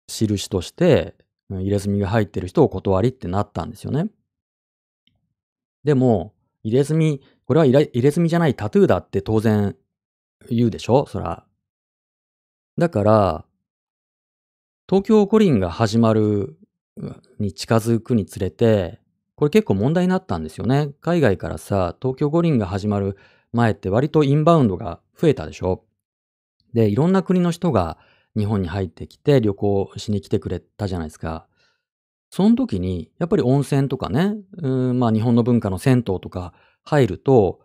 [0.07, 1.17] 印として、
[1.51, 4.11] 入れ墨が入ってる人を断りってなったんですよね。
[5.85, 9.77] でも、入れ墨、これは入れ墨じゃないタトゥーだって当然
[10.49, 11.07] 言うでしょ？
[11.07, 11.45] そら。
[12.79, 13.45] だから、
[14.93, 16.59] 東京五輪が始まる
[17.39, 19.01] に近づくにつれて、
[19.37, 20.91] これ結構問題になったんですよね。
[21.01, 23.17] 海外からさ、東京五輪が始まる
[23.55, 25.87] 前って割とインバウンドが増えたでしょ。
[26.75, 27.97] で、いろんな国の人が
[28.37, 31.47] 日本に入ってきて旅行しに来てくれたじゃないですか。
[32.29, 36.53] その時に、やっぱり温泉とかね、うんまあ日本の文化の銭湯とか
[36.85, 37.61] 入ると、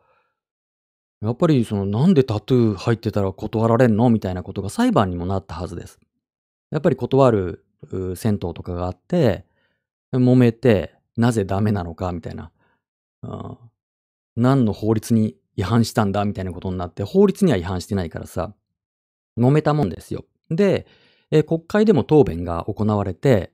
[1.22, 4.10] やっぱりそのなんでタトゥー入ってたら断られんの？
[4.10, 6.00] みたいなことが裁判にもなったはずです。
[6.72, 7.66] やっぱり断る
[8.16, 9.46] 銭湯とかがあって、
[10.14, 12.52] 揉めて、なぜダメなのかみたいな、
[13.24, 13.58] うん、
[14.36, 18.54] 何の法律に違反したんだみたいなことになって、法律には違反してないからさ、
[19.38, 20.26] 揉めたもんですよ。
[20.50, 20.88] で、
[21.32, 23.52] え国会でも答弁が行われて、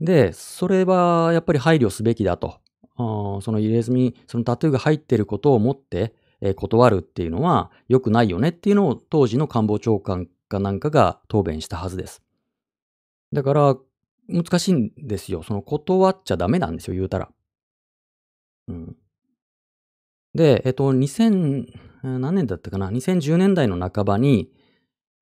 [0.00, 2.60] で、それはやっぱり配慮すべきだと。
[2.96, 12.22] その入れ墨、そのタトゥーが入ってることをもって、えー断るっていうのは良くないよねっていうのを当時の官房長官かなんかが答弁したはずです。
[13.32, 13.76] だから、
[14.28, 15.42] 難しいんですよ。
[15.42, 17.30] その断っちゃダメなんですよ、言うたら。
[18.68, 18.96] うん。
[20.34, 21.66] で、えっと、2000、
[22.02, 24.50] 何年だったかな ?2010 年代の半ばに、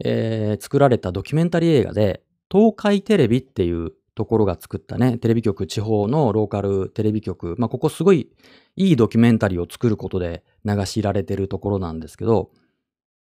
[0.05, 8.31] えー作られたドキュメンタリー映画で、東海テレビっていうところが作ったね、テレビ局、地方のローカルテレビ局、まあ、ここすごい
[8.77, 12.51] いいドキュメンタリーを作ることで流しられてるところなんですけど、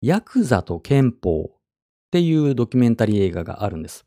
[0.02, 1.58] ヤクザと憲法っ
[2.12, 4.06] ていうドキュメンタリー映画があるんです。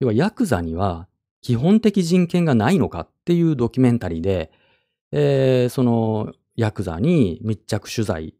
[0.00, 1.06] 要は、ヤクザには
[1.40, 4.50] 基本的人権がないのかっていうドキュメンタリーで、
[5.12, 8.34] えーそのヤクザに密着取材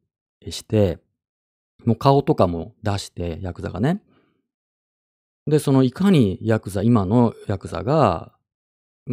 [0.49, 0.99] して、
[1.85, 4.03] もう顔とかも出して、ヤクザがね。
[5.47, 8.33] で、そのいかにヤクザ、今のヤクザが、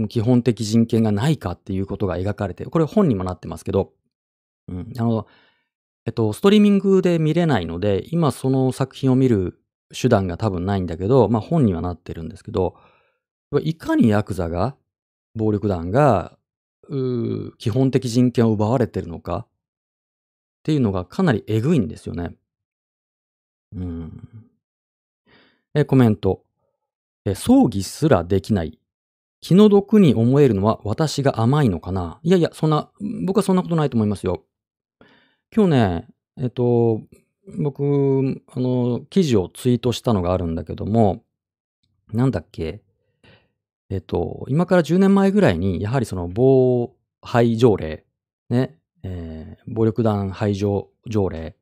[0.10, 3.94] 基本的人権がないかっていうことが描かれて、これ本にもなってますけど、
[4.68, 5.28] うん、あの、
[6.06, 9.60] えっと、ストリーミングで見れないので、今その作品を見る
[9.94, 12.76] 手段が多分ないんだけど、まあ本にはなってるんですけど、
[13.62, 14.76] いかにヤクザが、
[15.36, 16.38] 暴力団が、
[16.90, 19.48] うー基本的人権を奪われてるのかっ
[20.64, 22.36] ていうのがかなりえぐいんですよね。
[23.76, 24.50] うん。
[25.74, 26.44] え、コメント。
[27.26, 28.80] え、葬儀すらできない。
[29.40, 32.90] 気の毒に思えるのは私が甘いのかないやいや、そんな、
[33.26, 34.44] 僕はそんなことないと思いますよ。
[35.56, 36.08] 今日ね、
[36.38, 37.02] えっと、
[37.56, 41.24] 僕、あの、記事をツイートしたのがあるんだけども、
[42.14, 42.82] なんだっけ、
[43.90, 48.06] えっと、今から10年前ぐらいに、やはりその防廃条例、
[48.50, 51.56] ね、えー暴力団排除条例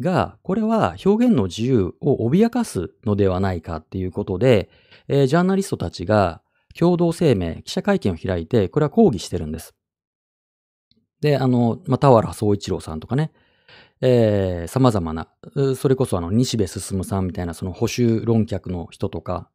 [0.00, 4.70] が、これは表現の自由を脅かすのではないかっていうことで、
[5.08, 6.42] えージャーナリストたちが
[6.78, 9.74] 共同声明、記者会見を開いて、これは抗議してるんです。
[11.20, 13.32] で、あの、まあ、田原総一郎さんとかね、
[14.06, 15.28] えー、様々な、
[15.76, 19.48] それこそあの、西部進さんみたいなその保守論客の人とか、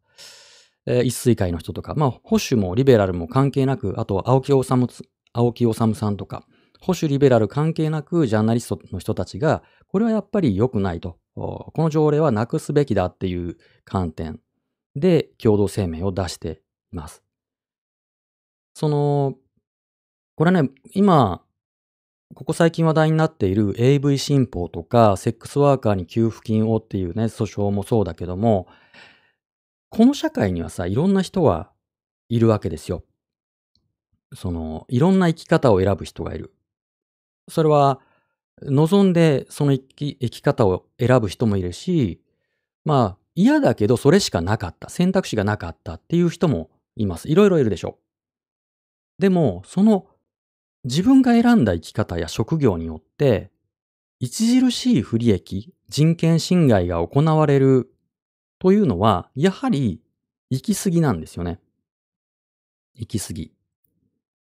[0.87, 6.47] えー一水会の人とか、まあ、保守もリベラルも関係なく、あと、青木治つ青木治さんとか、
[6.81, 11.19] 保守リベラル関係なく、ジャーナリストの人たちが、これはやっぱり良くないと。
[11.35, 14.39] この条例はなくすべきだっていう観点
[14.95, 17.21] で共同声明を出しています。
[18.73, 19.35] その、
[20.35, 21.43] これね、今、
[22.35, 28.67] ここ最近話題になっている AV 新法とか、セックスワーカーに給付金をっていうね、訴訟もそうだけども、
[29.89, 31.71] この社会にはさ、いろんな人が
[32.29, 33.03] いるわけですよ。
[34.35, 36.53] その、いろんな生き方を選ぶ人がいる。
[37.49, 37.99] それは、
[38.61, 42.21] 望んでその生き生き方を選ぶ人もいるし、
[42.85, 44.89] まあ、嫌だけどそれしかなかった。
[44.89, 47.27] 選択肢がなかったっていう人もいます。
[47.27, 47.97] いろいろいるでしょ
[49.17, 49.21] う。
[49.21, 50.07] でも、その
[50.85, 53.51] 自分が選んだ生き方や職業によって、
[54.21, 57.91] 著しい不利益、人権侵害が行われる
[58.59, 60.01] というのは、やはり
[60.49, 61.59] 行き過ぎなんですよね。
[62.95, 63.51] 行き過ぎ。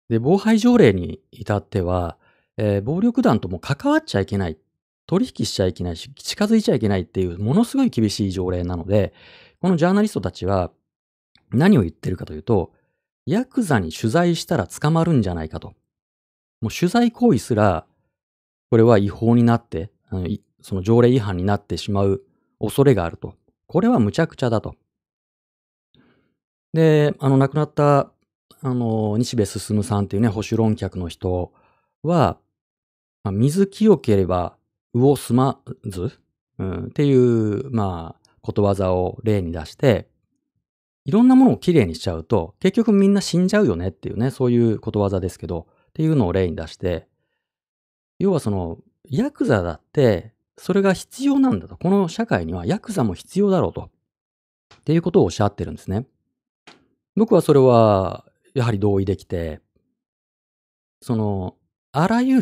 [0.09, 2.17] で、防廃条例に至っては、
[2.57, 4.57] えー暴力団とも関わっちゃいけない。
[5.05, 9.13] 取引しちゃいけないし、近づいちゃいけないっていう、ものすごい厳しい条例なので、
[9.59, 10.71] このジャーナリストたちは
[11.51, 12.73] 何を言ってるかというと、
[13.25, 15.73] ヤクザに取材したら捕まるんじゃないかと。
[16.61, 17.85] もう取材行為すら、
[18.69, 19.91] これは違法になって、
[20.61, 22.23] その条例違反になってしまう
[22.59, 23.35] 恐れがあると。
[23.67, 24.75] これは無茶苦茶だと。
[26.73, 28.11] で、あの、亡くなった、
[28.61, 31.53] あの、西部進さんっていうね、保守論客の人
[32.03, 32.37] は、
[33.23, 34.57] まあ水清ければ
[34.93, 36.11] 魚すまず、
[36.57, 40.07] うん、っていう、まあ、ことわざを例に出して、
[41.05, 45.67] いろんなものをきれいにしちゃうと、結局みんな死んじゃうよねっていうね、そういうことわざですけど、
[45.99, 47.09] っていうのを例に出して、
[48.19, 48.77] 要はその、
[49.09, 51.75] ヤクザだって、それが必要なんだと。
[51.75, 53.89] この社会にはヤクザも必要だろうと。
[54.75, 56.05] っていうことをおっしゃってるんですね。
[57.17, 58.23] 僕はそれは、
[58.53, 59.59] やはり同意できて、
[61.01, 61.57] その、
[61.91, 62.39] あらゆ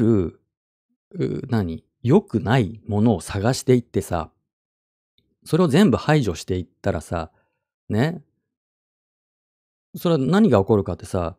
[1.12, 4.30] る、何良くないものを探していってさ、
[5.46, 7.32] それを全部排除していったらさ、
[7.90, 8.22] ね。
[9.96, 11.38] それは何が起こるかってさ、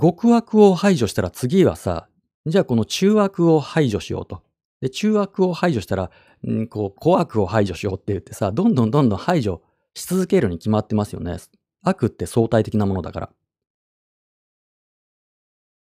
[0.00, 2.08] 極悪を排除したら次はさ、
[2.46, 4.42] じゃあこの中悪を排除しようと。
[4.80, 6.10] で、中悪を排除したら、
[6.46, 9.62] んこう、小悪を排除しようって言ってさ、どんどんどんどん排除
[9.94, 11.36] し続けるに決まってますよね。
[11.82, 13.30] 悪って相対的なものだから。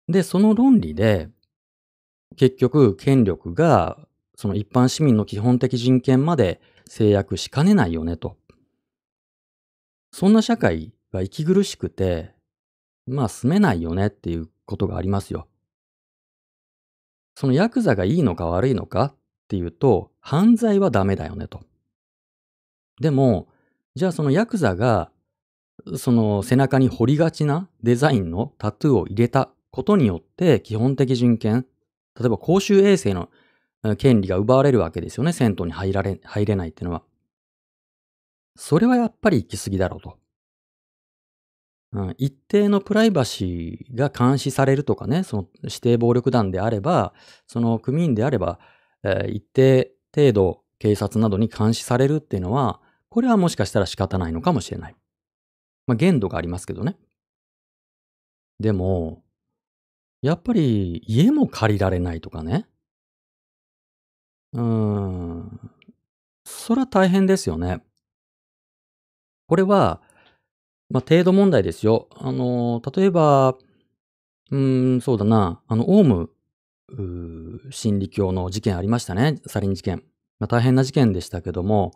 [0.08, 1.30] で、その論理で、
[2.36, 3.98] 結局、権力が、
[4.36, 8.36] その一般市民の基本的人権まで制約しかねないよねと。
[10.10, 12.34] そんな社会が息苦しくて、
[13.06, 15.48] まあ住めないよねっていうことがありますよ。
[17.34, 19.14] そのヤクザがいいのか悪いのかっ
[19.48, 21.60] ていうと、犯罪はダメだよねと。
[23.00, 23.48] でも、
[23.94, 25.10] じゃあそのヤクザが、
[25.96, 31.66] その背中に彫りがちなデザインのタトゥーを入れたことによって基本的人権、
[32.18, 33.30] 例えば公衆衛生の
[33.96, 35.32] 権利が奪われるわけですよね。
[35.32, 37.02] 銭湯に入られ、入れないっていうのは。
[38.54, 40.18] それはやっぱり行き過ぎだろうと。
[41.92, 47.12] うん、一定のプライバシーが監視されるとかね、その指定暴力団であれば、
[47.46, 48.58] その組員であれば、
[49.02, 52.80] えー、一定程度警察などに監視されるっていうのは、
[53.10, 54.96] これはもしかしたら仕方ないのかもしれない。
[55.86, 56.96] まあ、限度がありますけどね。
[58.58, 59.22] でも、
[60.22, 62.66] やっぱり家も借りられないとかね。
[64.52, 65.70] うーん。
[66.44, 67.82] それは大変ですよね。
[69.46, 70.00] これは、
[70.92, 72.06] まあ、程度問題ですよ。
[72.16, 73.56] あの、例えば、
[74.50, 76.28] うん、そうだな、あの、オウム、
[77.70, 79.40] 真理教の事件ありましたね。
[79.46, 80.04] サリン事件。
[80.38, 81.92] まあ、大変な事件でしたけども、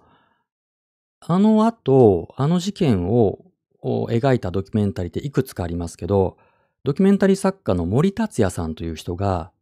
[1.21, 3.45] あの後、あの事件を
[3.83, 6.39] 描いたドキュメンタリーっていくつかありますけど、
[6.83, 9.53] ドキュメンタリー作家の森達也さんという人が、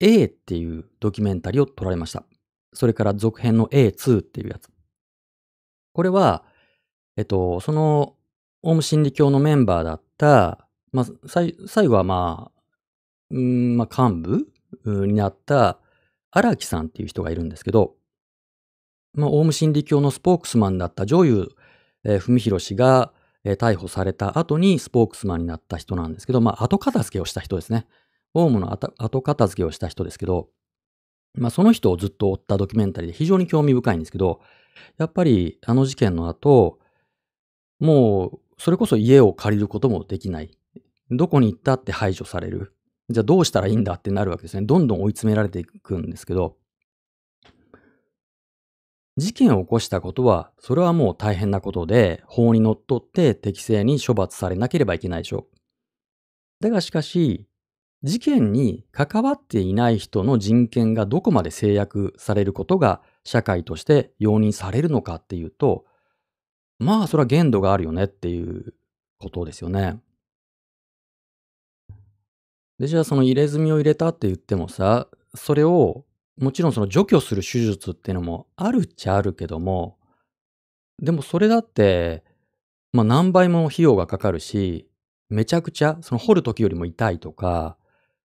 [0.00, 2.24] A っていうドキュメンタリーを撮られました。
[2.72, 4.68] それから続編の A2 っていうやつ。
[5.92, 6.42] これは、
[7.16, 8.16] えっと、その
[8.62, 11.54] オウム真理教のメンバーだった、まあ、最
[11.86, 12.62] 後はまあ、
[13.30, 14.46] うん、まあ、幹
[14.84, 15.78] 部になった
[16.30, 17.94] 荒木さんっていう人がいるんですけど、
[19.14, 21.48] まあ、オウム真理教のスポークスマンだった上優、
[22.04, 23.12] えー、文弘氏が、
[23.44, 27.86] えー、逮捕された後にスポークスマンになった人なんですけど、まあ、後片付けをした人ですね。
[28.34, 30.48] オウムの後片付けをした人ですけど、
[31.34, 34.40] まあ、その人をずっと追ったドキュメンタリーで非常に興味深いんですけど、
[34.98, 36.78] やっぱりあの事件の後、
[37.80, 40.50] もうそれこそ家を借りることもできない。
[41.10, 42.76] どこに行ったって排除される。
[43.08, 44.66] じゃあどうしたらいいんだってなるわけですね。
[44.66, 46.58] どんどん追い詰められていくんですけど、
[49.16, 55.56] 事件を起こしたことは、それはもう大変なことで、法にのっとって適正に処罰されなければいけないでしょう。
[56.62, 57.46] だがしかし、
[58.02, 65.86] 事件に関わっていない人の人権がどこまで制約されることが社会として容認されるのかっていうと、
[66.80, 68.74] まあ、それは限度があるよねっていう
[69.18, 70.00] ことですよね。
[72.78, 76.06] で、じゃあその入れ墨を入れたって言ってもさ、それを
[76.38, 79.98] もちろんその除去する手術っていうのもあるっちゃあるけども、
[81.02, 82.24] でもそれだって、
[82.92, 84.88] まあ何倍も費用がかかるし、
[85.28, 87.76] めちゃくちゃ、その掘る時よりも痛いとか、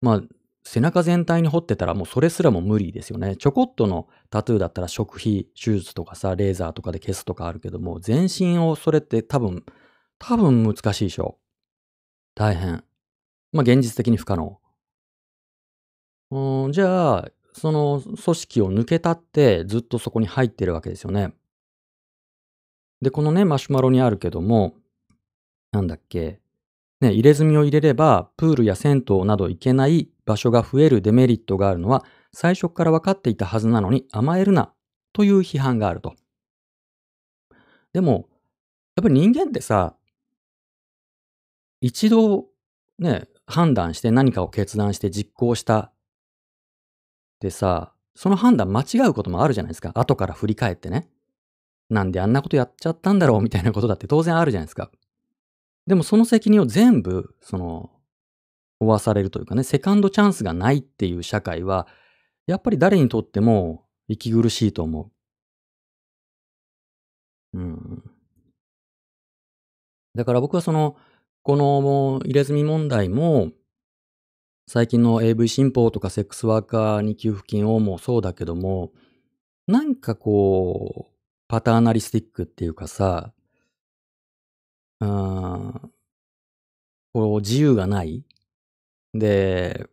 [0.02, 0.22] まあ
[0.66, 3.36] 背中全体に掘ってたらもうそれすらも無理ですよね。
[3.36, 9.64] ちょこっとのタトゥーだったら食費手術とかさ、レーザーとかで消すとかあるけども、全身をそれって多分、
[10.18, 11.38] 多分難しいでしょ。
[12.34, 12.82] 大変。
[13.52, 14.58] まあ現実的に不可能。
[16.30, 21.34] うん、じゃあ、その組織を抜けたってずっとそこに入ってるわけですよね。
[23.02, 24.74] で、このね、マシュマロにあるけども、
[25.72, 26.40] なんだっけ、
[27.00, 34.72] ね、入れ墨を入れれば、プールや銭湯など行けない場所が増えるデメリットがあるのは、最初から分かっていたはずなのに甘えるな、
[35.12, 36.14] という批判があると。
[37.92, 38.28] でも、
[38.96, 39.96] やっぱり人間ってさ、
[41.80, 42.46] 一度
[42.98, 45.92] ね、判断して何かを決断して実行した
[47.40, 49.92] でさ、その判断間違うこともあるじゃないですか。
[49.94, 51.08] 後から振り返ってね。
[51.90, 54.90] なんであんなことやっちゃったんだろうみたいなことだって当然あるじゃないですか。
[55.86, 57.90] でもその責任を全部、その、
[58.80, 61.86] 負わされるというかね、セカンドチャンスがないっていう社会は、
[62.46, 65.10] やっぱり誰にとっても息苦しいと思
[67.54, 67.58] う。
[67.58, 68.02] うん。
[70.14, 70.96] だから僕はその、
[71.42, 73.50] この入れ墨問題も、
[74.66, 78.92] 最近の AV 新法とかセックスワーカーに給付金をもそうだけども、
[79.66, 81.14] なんかこう、
[81.48, 83.32] パターナリスティックっていうかさ、
[85.04, 85.90] うん、
[87.12, 88.24] こう自由がない。
[89.12, 89.88] で、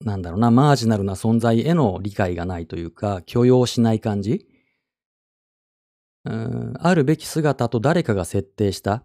[0.00, 4.46] なんだろうな、マージナルな存在への理解がないというか、許容しない感じ。
[6.24, 9.04] うん、あるべき姿と誰かが設定した。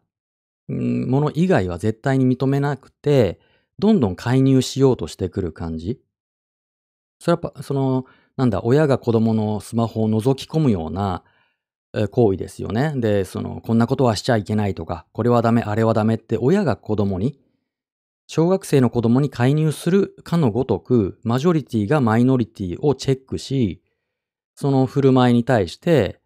[0.67, 3.39] もの以外は絶対に認めなくて、
[3.79, 5.99] どんどん介入しようとしてくる感じ。
[7.19, 8.05] それはやっぱ、その、
[8.37, 11.23] なんだ、親が子供のスマホを覗き込むような
[12.11, 12.93] 行為ですよね。
[12.95, 17.39] で、その、こんなことはしちゃいけないとか、これはダメ、あれはダメって親が子供に、
[18.27, 23.81] 小学生の子供に介入するかのごとく、マジョリティがマイノリティをチェックし、
[24.55, 26.21] その振る舞いに対して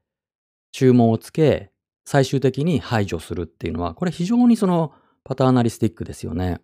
[0.72, 1.72] 注文をつけ、
[2.06, 4.92] 最終的に排除するっていうのは、これ非常にその
[5.24, 6.60] パターナリスティックですよね。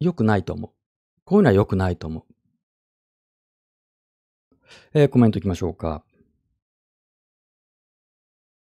[0.00, 0.70] 良くないと思う。
[1.24, 2.35] こういうのは良くないと思う。
[4.94, 6.02] えー、コメントいきましょうか。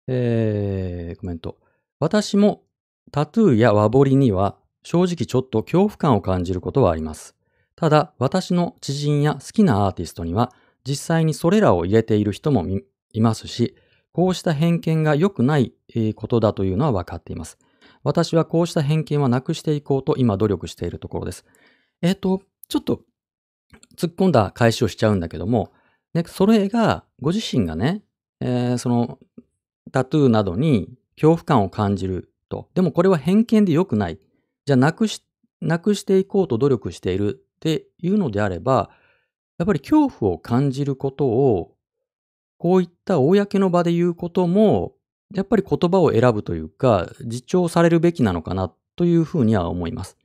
[0.07, 1.57] えー、コメント。
[1.99, 2.64] 私も
[3.11, 7.36] タトゥーや和彫りには正直ちょっと恐怖感を感じることはあります。
[7.76, 10.53] ただ、私の知人や好きなアーティストには
[10.88, 12.65] 実際にそれらを入れている人も
[13.11, 13.76] いますし、
[14.11, 15.73] こうした偏見が良くない
[16.15, 17.57] ことだというのは分かっています。
[18.03, 21.45] 私はこうした偏見はなくしていこうと今努力しているところです。
[22.02, 23.02] えっ、ー、と、ちょっと
[23.98, 25.72] 突っ込んだ返しをしちゃうんだけども、
[26.16, 28.02] ね、それが、ご自身がね、
[28.40, 29.20] えー、その
[29.92, 32.70] タトゥーなどに恐怖感を感じると。
[32.74, 34.20] でもこれは偏見で良くない。
[34.66, 35.22] じゃあなくし、
[35.60, 38.92] なくしていこうと努力しているっていうのであれば、
[39.58, 41.76] やっぱり恐怖を感じることを
[42.58, 44.94] こういった公の場で言うことも、
[45.34, 50.18] やっぱり言葉を選ぶというか、自重されるべきなのかなというふうには思います。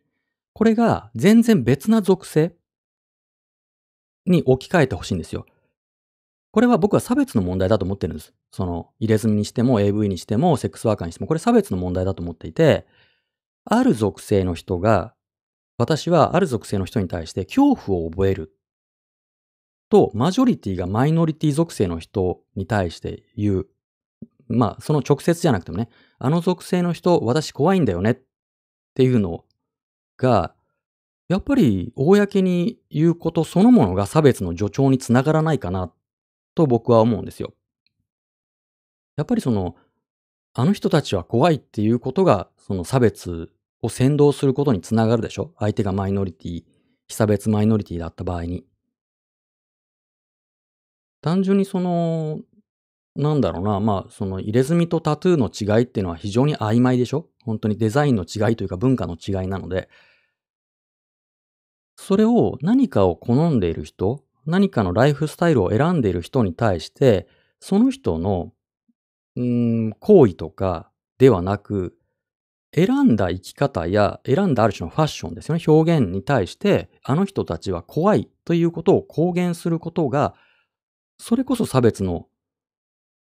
[0.53, 2.55] これが全然別な属性
[4.25, 5.47] に置き換えてほしいんですよ。
[6.53, 8.35] これは僕は差別の問題だと思ってるんです。
[8.51, 12.87] その入れ墨にしても AV にしてもセックスワーカーにしてもこれ差別の問題だと思っていて、
[13.65, 15.15] ある属性の人が、
[15.79, 18.53] 私はある属性の人に対して恐怖を覚える
[19.91, 23.67] と、マジョリティがマイノリティ属性の人に対して言う。
[24.49, 28.19] まあ、その直接じゃなくてもね、あの属性の人、私怖いんだよねっ
[28.95, 29.45] ていうの
[30.17, 30.55] が、
[31.29, 35.93] やっぱり公に言うことそのものが差別の助長につながらないかな
[36.55, 37.55] と僕は思うんですよ。
[39.17, 39.77] やっぱりその、
[40.55, 43.53] あの人たちは怖いっていうことが、その差別
[43.83, 45.55] を先導することにつながるでしょ？
[45.59, 46.65] 相手がマイノリティ、
[47.07, 48.65] 被差別マイノリティだった場合に。
[51.23, 52.41] 単純にその、
[53.15, 57.29] なんだろうな、まあ、その入れ墨とタトゥーの違いっていうのは非常に曖昧でしょ？
[57.45, 59.89] 本当にデザインの違いというか文化の違いなので、
[61.97, 67.27] それを何かを好んでいる人、何かのライフスタイルを選んでいる人に対して、
[67.61, 68.53] その人の、
[69.37, 71.97] うん、行為とかではなく、
[72.73, 80.35] 選んだ生き方や選んだある種のファッションですよね、表現に対して、あの人たちは怖いということを公言することが、
[81.19, 82.27] それこそ差別の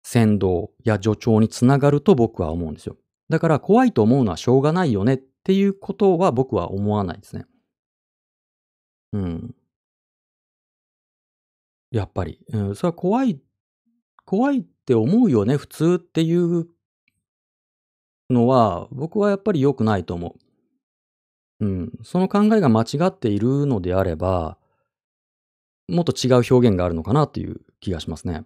[0.03, 2.97] 先導や助長につながると僕は思うんですよ。
[3.29, 7.45] だから怖いと思うのはしょうがないよねっていうことは僕は思わないですね。
[9.13, 9.55] うん。
[11.91, 12.41] やっぱり。
[12.53, 13.41] うん、それは怖い、
[14.25, 16.69] 怖いって思うよね、普通っていう
[18.31, 20.37] のは、僕はやっぱり良くないと思
[21.61, 21.65] う。
[21.65, 21.93] うん。
[22.03, 24.59] その考えが間違っているのであれば、
[25.89, 28.45] もっと違う表現があるのかなという気がしますね。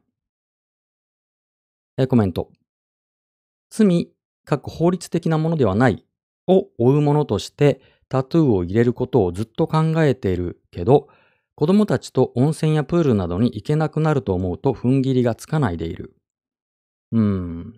[1.97, 2.51] えコメント。
[3.71, 4.11] 罪、
[4.45, 6.05] かっこ法律的なものではない
[6.47, 11.09] を追うものとしてタトゥーを入れることをずっと考えているけど、
[11.61, 16.15] 子供たちと温泉やプールなどに行けなくなると思うと踏ん切りがつかないでいる。
[17.13, 17.75] うん。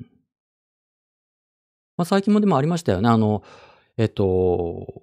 [1.96, 3.08] まあ、最近もでもありましたよね。
[3.08, 3.42] あの、
[3.96, 5.02] えっと、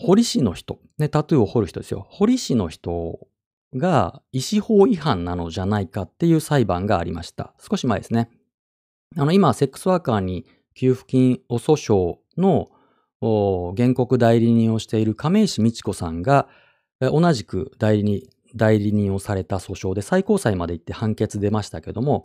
[0.00, 2.04] 彫り師の人、ね、タトゥーを彫る人ですよ。
[2.10, 3.28] 彫り師の人
[3.76, 7.54] が医師法違反なのじゃないかっていう裁判がありました。
[7.60, 8.28] 少し前ですね。
[9.16, 12.70] あの、今、セックスワーカーに給付金を訴訟の
[13.76, 16.48] 原告代理人をしている亀石美智子さんが、
[17.00, 22.24] 同じく代理人代理人をされた訴訟で最高裁まで行って判決出ましたけども、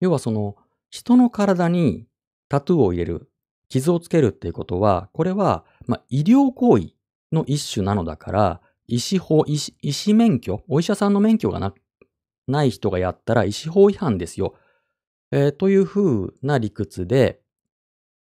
[0.00, 0.56] 要はその
[0.90, 2.06] 人の体に
[2.48, 3.30] タトゥーを入れる、
[3.68, 6.88] 傷をつけるっていうことは、これは、まあ、医療行為
[7.32, 11.72] の一種なのだから、医師法、医師医師免許、お医者さんの免許がな
[12.48, 14.54] ない人がやったら医師法違反ですよ。
[15.30, 17.40] えー、というふうな理屈で、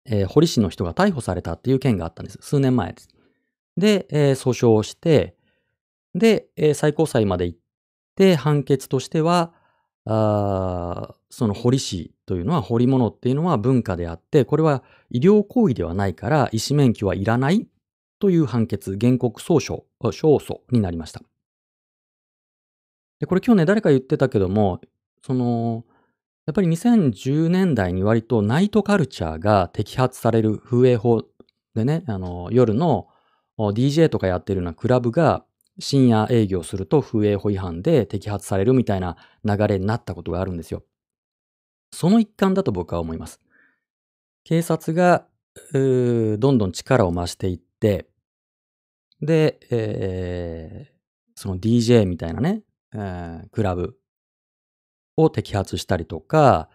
[0.06, 2.40] えー、堀市の人が逮捕されたっていう件があったんです。
[2.42, 3.10] 数年前です。
[3.78, 5.37] で、えー、訴訟をして、
[6.18, 7.60] で、えー、最高裁まで行っ
[8.16, 9.54] て、判決としては、
[10.10, 17.68] あその堀市というのは、彫り物っていうのは文化であって、これは医療行為ではないから、医師免許はいらない
[18.20, 21.22] という判決、原告訴訟、勝訴になりました。
[23.20, 24.80] で、これ今日ね、誰か言ってたけども、
[25.22, 25.84] その、
[26.46, 31.24] やっぱり2010年代に割とナイトカルチャーが摘発される風営法
[31.76, 33.08] でね、あの、夜の
[33.58, 35.44] DJ とかやってるようなクラブが
[35.80, 40.84] 深夜営業すると風営法違反で摘発されるみたいな流れになったことがあるんですよ。
[41.92, 43.40] その一環だと僕は思います。
[44.44, 45.28] 警察が、
[45.74, 48.08] どんどん力を増していって、
[49.22, 50.94] で、えー、
[51.36, 52.62] その DJ みたいなね、
[52.94, 53.98] えー、クラブ
[55.16, 56.70] を摘発したりとか、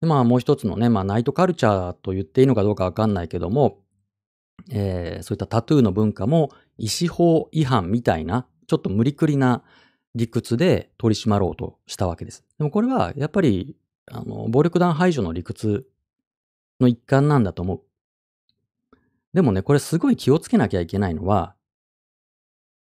[0.00, 3.80] まあもう一つのね、まあナイトカルチャーと言っていいのかどうかわかんないけども、
[4.70, 9.62] えー、そういったタトゥーの文化も医師法違反みたいなちょっと無理くりな
[10.14, 12.44] 理屈で取り締まろうとしたわけです。
[12.58, 13.76] でもこれはやっぱり、
[14.10, 15.86] あの、暴力団排除の理屈
[16.80, 17.82] の一環なんだと思う。
[19.32, 21.54] でもね、これすごい気をつけなきゃいけないのは、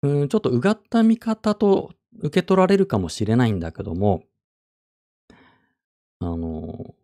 [0.02, 4.22] うん、ちょっとうがった見方と受け取られるかもしれないんだけども、
[6.20, 6.94] あの、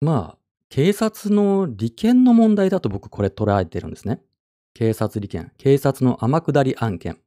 [0.00, 0.38] まあ、
[0.68, 4.20] 警察の利権の問題だと僕これ捉えてるんですね。
[4.76, 5.52] 警察利権。
[5.56, 7.18] 警察の天下り案件。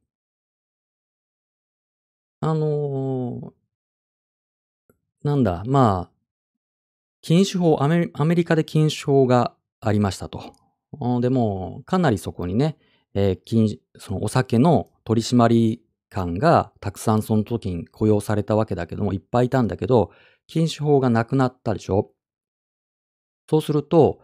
[2.38, 3.52] あの
[5.24, 6.10] なんだ、まあ、
[7.22, 10.54] 禁酒法アメ、アメリカで禁酒法がありましたと。
[11.20, 12.76] でも、かなりそこにね、
[13.14, 20.12] えー、そのお酒の取締り官がたくさんその時に雇用されたわけだけども、いっぱいいたんだけど、
[20.46, 22.12] 禁酒法がなくなったでしょ
[23.50, 24.20] そうすると、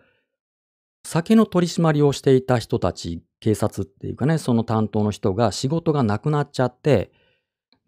[1.06, 7.12] 酒の取り締まりをしていた人たち、警察っていうかね、その担当の人が仕事がなくなっちゃって、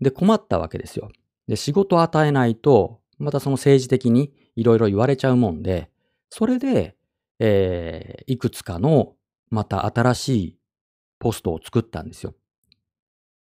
[0.00, 1.10] で、困ったわけですよ。
[1.48, 5.90] で、仕事を与えないと、またその政治的にいろいろ言われちゃうもんで、
[6.30, 6.96] それで、
[7.40, 9.16] えー、いくつかの
[9.50, 10.58] また新しい
[11.18, 12.36] ポストを作ったんですよ。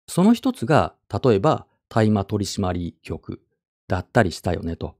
[0.08, 3.40] その一つが、例えば大麻取締局
[3.86, 4.96] だったりしたよねと。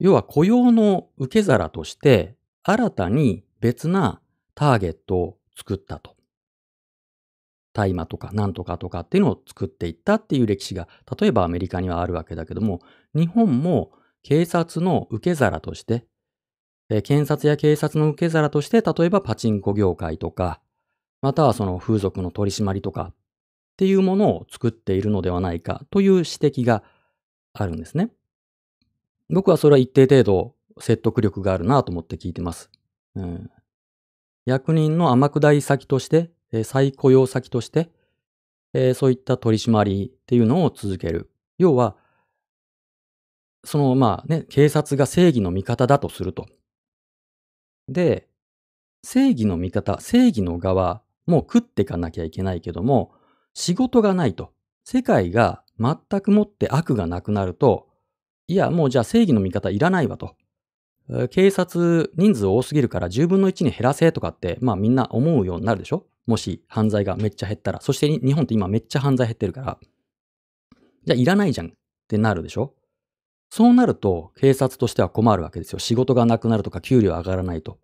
[0.00, 4.20] 要は雇用の受け皿として新たに別な
[4.54, 6.16] ターゲットを作ったと。
[7.72, 12.80] 大麻とかなんとかとかっていうのを作っていったっていう歴史が、例えばアメリカにはあるわけだけども、
[13.14, 16.04] 日本も警察の受け皿として、
[16.90, 20.60] え検察や警察の受け皿として、例えばパチンコ業界とか、
[21.22, 23.14] またはその風俗の取り締まりとかっ
[23.76, 26.82] ていうものを作っているのではないかという指摘が
[27.54, 28.10] あるんですね。
[29.30, 32.70] 僕はそれは一定程度説得力があるなと思って聞いてます。
[33.14, 33.50] うん、
[34.44, 37.90] 役人の天下り先として、え再雇用先として、
[38.74, 41.30] えそういった取り締まりっていうのを続ける。
[41.58, 41.96] 要は、
[43.64, 46.46] そのまあね、警察が正義の味方だとすると。
[47.88, 48.28] で、
[49.04, 53.12] 正義の味方、正義の側も食っていかなきゃいけないけども、
[53.54, 54.52] 仕事がないと。
[54.84, 57.88] 世界が全くもって悪がなくなると、
[58.48, 60.36] いや、もうじゃあ正義の味方いらないわと。
[61.30, 66.06] 警察人数多すぎるから10分の1に減らせとかって、まあみんな思うようになるでしょ？
[66.26, 67.80] もし犯罪がめっちゃ減ったら。
[67.80, 69.78] そして日本って今めっちゃ犯罪減ってるから。
[71.04, 71.70] じゃあいらないじゃんっ
[72.08, 72.74] てなるでしょ？
[73.50, 75.78] そうなると警察としては困るわけですよ。
[75.78, 77.78] 仕事がなくなるとか給料上がらないと。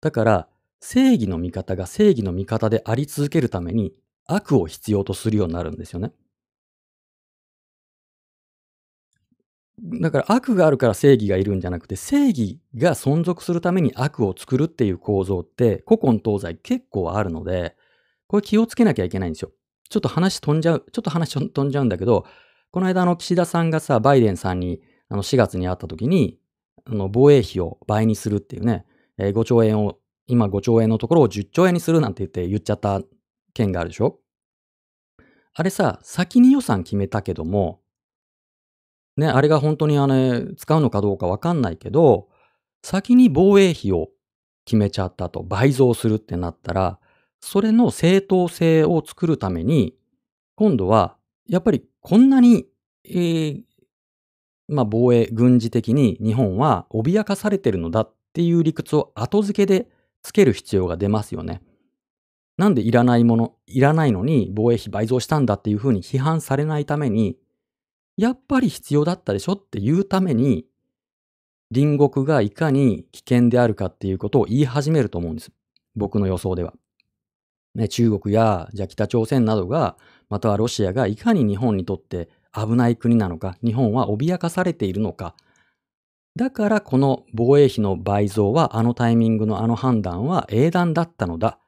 [0.00, 0.48] だから
[0.80, 3.92] 正義の味方が正義の味方であり続けるために
[4.26, 6.12] 悪を必要とするようになるんですよね。
[9.82, 17.76] だから悪があるから正義がいるんじゃなくて、正義が存続するために悪を作るっていう構造って古今東西結構あるので、
[18.26, 19.52] これ気をつけなきゃいけないんですよ。
[19.88, 22.26] ちょっと話飛んじゃう、ちょっと話飛んじゃうんだけど、
[22.70, 26.38] この間の岸田さんがさ、バイデンさんにあの4月に会った時に、
[26.86, 28.86] あの防衛費を倍にするっていうね、
[29.18, 33.02] えー、5兆円を、今5兆円のところを10兆円にするなんて言って言っちゃった
[33.54, 34.20] 件があるでしょ
[35.54, 37.80] あれさ、先に予算決めたけども、
[39.16, 42.28] ね、あれが本当にあれ、使うのかどうかわかんないけど、
[42.82, 44.08] 先に防衛費を
[44.64, 46.98] 決めちゃったと、倍増するってなったら、
[47.40, 49.94] それの正当性を作るために、
[50.54, 51.16] 今度は、
[51.48, 52.66] やっぱりこんなに、
[53.04, 53.62] えー、
[54.68, 59.88] まあ防衛、軍事的に日本は脅かされてるのだっていう理屈を後付けで
[60.22, 61.62] つける必要が出ますよね。
[62.56, 67.36] なんでいらないもの、いらないのに防衛費倍増したんだっていうふうに批判されないために、
[68.16, 70.66] やっぱり必要だったでしょっていうために、
[71.74, 75.50] 隣国がいかに危険であるかっていうことを言い始めると思うんです。
[75.94, 76.74] 僕の予想では。
[77.74, 79.96] ね、中国や、じゃあ北朝鮮などが、
[80.30, 85.34] またはロシアがいかに日本にとって危ない国なのか、日本は脅かされているのか。
[86.36, 91.58] だからこの防衛費の倍増はあのタイミングのあの判断は英断だったのだ。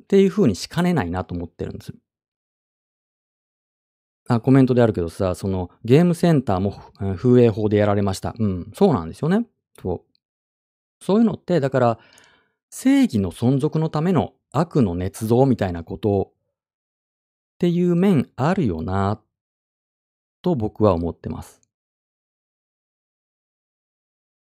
[0.00, 1.94] っていうふうにしかねないなと思ってるんです。
[4.28, 6.82] あ、コメントであるけどさ、そのゲームセンターも
[7.16, 8.34] 風営法でやられました。
[8.38, 9.46] うん、そうなんですよね。
[9.80, 11.04] そう。
[11.04, 11.98] そういうのって、だから、
[12.70, 16.34] 正義の存続のための悪の捏造みたいなことっ
[17.58, 19.20] ていう面あるよな、
[20.42, 21.62] と僕は思ってます。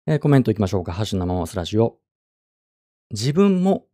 [0.05, 0.91] えー、コメントいきましょうか。
[0.91, 1.97] ハッシュ生マスラジオ。
[3.11, 3.85] 自分も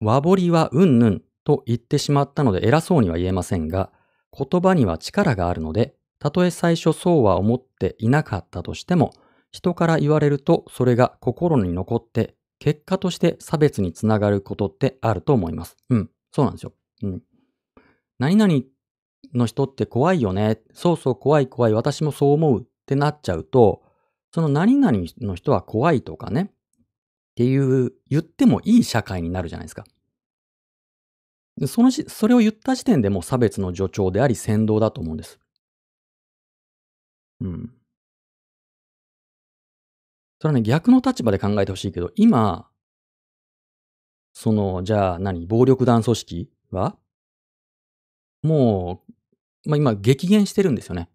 [0.00, 3.90] 和彫りはうんぬんと言ってしまったので偉そうには言えませんが、
[4.32, 9.12] 言葉には力があるので、たとえ最初そうは思っていなかったとしても、
[9.50, 15.76] 人から言われるとそれが心に残って、結果として差別につながることってあると思います。
[15.90, 16.72] うん、そうなんですよ。
[17.02, 17.22] うん。
[18.18, 18.54] 何々
[19.34, 20.60] の人って怖いよね。
[20.72, 21.72] そうそう怖い怖い。
[21.72, 23.82] 私もそう思うってなっちゃうと、
[24.32, 26.50] その何々の人は怖いとかね。
[26.52, 29.84] っていう、言ってもいい社会になるじゃないですか。
[31.58, 35.38] でそのし、それを言った時点でもう差別の助長であり先導だと思うんです。
[37.40, 37.72] うん。
[40.38, 42.68] それはね、逆の立場で考えてほしいけど、今、
[44.34, 46.98] その、じゃあ何暴力団組織は？
[48.42, 49.02] も
[49.64, 51.08] う、まあ、今激減してるんですよね。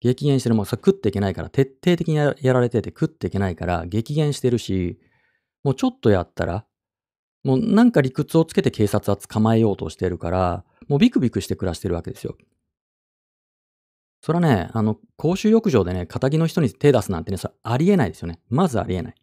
[0.00, 0.54] 激減してる。
[0.54, 5.00] もうさ、食っていけないから、徹底的にやられてて食っていけないから、激減してるし、
[5.64, 6.66] もうちょっとやったら、
[7.44, 12.36] もうなんか理屈をつけて警察は捕まえようとしてるから、もうビクビクして暮らしてるわけですよ。
[14.20, 18.40] それはね、あの、公衆浴場でね、仇の人に手出すなんてね、それありえないですよね。
[18.48, 19.14] まずありえない。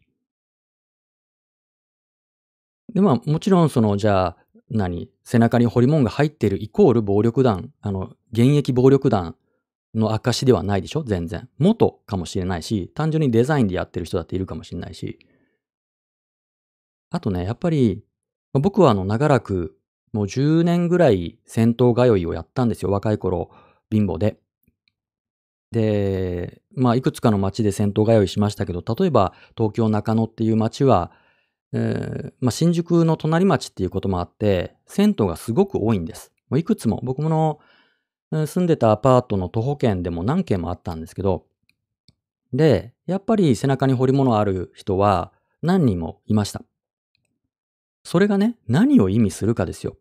[2.94, 4.36] で、まあ、もちろん、その、じゃあ、
[4.70, 9.36] 何背中にホリモンが入ってるイコール暴力団、あの、現役暴力団
[9.94, 11.04] の証ではないでしょ？
[11.04, 11.48] 全然。
[11.58, 15.18] 元かもしれないし、単純にデザインでやってる人だっているかもしれないし。
[17.10, 18.02] あとね、やっぱり、
[18.60, 19.76] 僕はあの、長らく、
[20.12, 22.90] もう10年ぐらい戦闘通いをやったんですよ。
[22.90, 23.50] 若い頃、
[23.90, 24.38] 貧乏で。
[25.72, 31.10] で、まあ、いくつかの街で戦闘通いしましたけど、例えば東京中野っていう街は、
[31.72, 36.32] えー、まあ、新宿の隣町っていうこともあって、銭湯がすごく多いんです。
[36.54, 37.28] いくつも、僕も
[38.30, 41.46] の住んでたアパートの徒歩圏でも何軒もあったんですけど、
[42.52, 46.62] で、やっぱり背中に彫り物ある人は何人もいました。
[48.06, 49.96] それがね、何を意味するかですよ。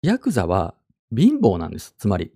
[0.00, 0.74] ヤクザは
[1.14, 1.94] 貧乏なんです。
[1.98, 2.32] つまり。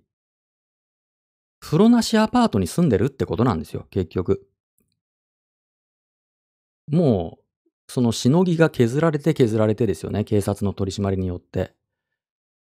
[1.59, 4.47] 風呂なしアパートに住んでるってことなんですよ、結局。
[6.91, 11.73] もう、そのしのぎが削られて削られてですよね、警察の取り締まりによって。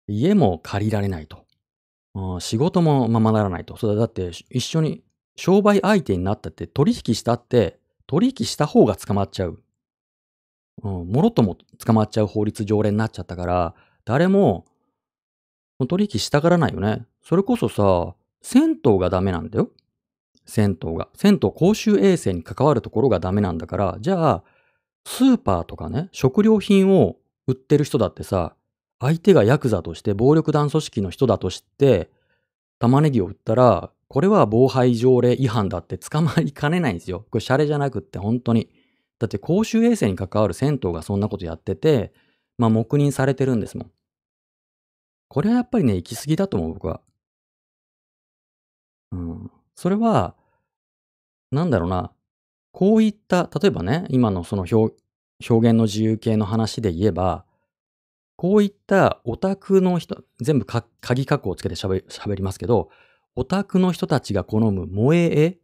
[0.08, 1.46] 家も借りられないと。
[2.40, 3.76] 仕事もままならないと。
[3.76, 5.04] それだって一緒に
[5.36, 9.62] 商売相手になったって取引したって取引した方が捕まっちゃう。
[10.84, 13.76] うん、もろとも捕まっちゃう法律条例になっちゃったから、
[14.06, 14.66] 誰も
[15.88, 17.06] 取引したがらないよね。
[17.22, 19.70] それこそさ、銭湯がダメなんだよ。
[20.46, 21.10] 銭湯が。
[21.14, 24.44] 銭湯公衆衛生に関わるところがダメなんだから、じゃあ、
[25.06, 28.56] スーパーとかね、食料品を売ってる人だってさ、
[29.00, 32.10] 相手がヤクザとして暴力団組織の人だとして、
[32.80, 37.26] 玉ねぎを売ったら、これは防犯条例違反だって捕まりかねないんですよ。
[37.30, 38.70] これシャレじゃなくって本当に。
[39.20, 42.14] だって公衆衛生に関わる銭湯がそんなことやってて、
[42.58, 43.92] まあ黙認されてるんですもん。
[45.28, 47.02] これはやっぱりね、行き過ぎだと思う、僕は。
[49.12, 49.52] うん。
[49.76, 50.36] それは、
[51.52, 52.12] なんだろうな。
[52.72, 54.96] こういった、例えばね、今のその表
[55.48, 57.46] 表現の自由系の話で言えば、
[58.36, 62.90] こういったオタクの人、全部鍵括弧をつけて喋りますけど、
[63.36, 65.60] オタクの人たちが好む萌え絵、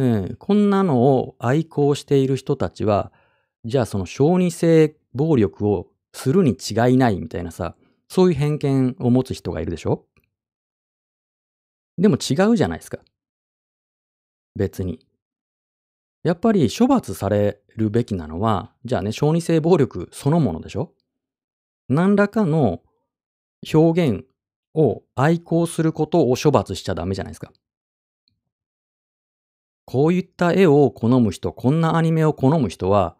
[0.00, 3.12] うん、こんなのを愛好している人たちは、
[3.66, 7.76] じゃあその小児性暴力をするに違いないみたいなさ、
[8.08, 10.06] そういう偏見を持つ人がいるでしょ？
[11.98, 13.00] でも違うじゃないですか。
[14.56, 15.04] 別に。
[16.22, 20.94] やっぱり処罰されるべきなのは、じゃあね、小児性暴力そのものでしょ？
[21.90, 22.80] 何らかの
[23.70, 24.24] 表現
[24.72, 27.52] を愛好することを処罰しちゃダメじゃないですか。
[29.90, 33.16] こういった絵を好む人、こんなアニメを好む人は、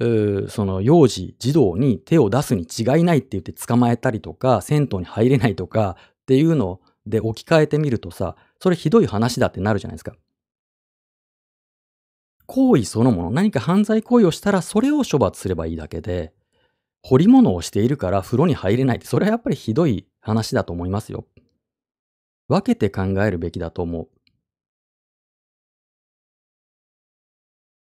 [0.00, 10.16] その幼児、児童に手を出すに違いないって言って捕まえたりとか、銭湯に入れないとかっていうので置き換えてみるとさ、それひどい話だってなるじゃないですか。
[12.46, 16.32] 行為そのもの、何か犯罪行為をしたらそれを処罰すればいいだけで、
[17.02, 21.26] 彫り物をしているから風呂に入れないって、それはやっぱりひどい話だと思いますよ。
[22.48, 24.08] 分けて考えるべきだと思う。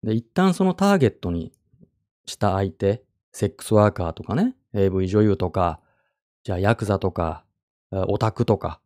[0.03, 1.53] で、一旦そのターゲットに
[2.27, 3.03] した相手、
[3.33, 5.81] セックスワーカーとかね、AV 女優とか、
[6.45, 7.45] じゃあヤクザとか、
[7.91, 8.81] オタクとか、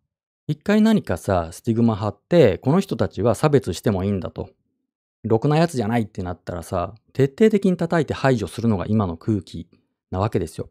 [0.47, 4.51] 一回何かさ、スティグマ貼って、この人たちは差別してもいいんだと。
[5.25, 9.69] ろくなやつじゃないってなったらさ、徹底的に叩いて排除するのが今の空気
[10.11, 10.69] なわけですよ。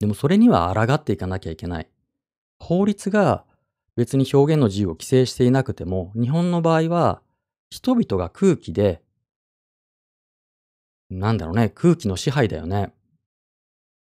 [0.00, 1.88] でもそれには抗っていかなきゃいけない。
[2.58, 3.44] 法律が
[3.96, 7.22] 別に表現の自由を規制していなくても、日本の場合は
[7.70, 9.02] 人々が空気で、
[11.18, 12.92] なんだろうね、空気の支配だよね。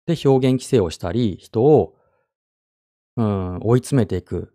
[0.07, 1.95] で、表現規制をしたり、人を、
[3.17, 4.55] うん、追い詰めていく。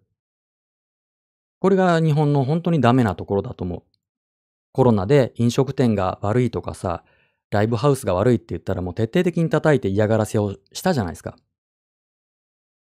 [1.59, 3.83] これが日本の本当にダメなところだと思う。
[4.71, 7.03] コロナで飲食店が悪いとかさ、
[7.51, 11.35] ライブハウスが悪いって言ったらもう徹底的に叩いて嫌がらせをしたじゃないですか。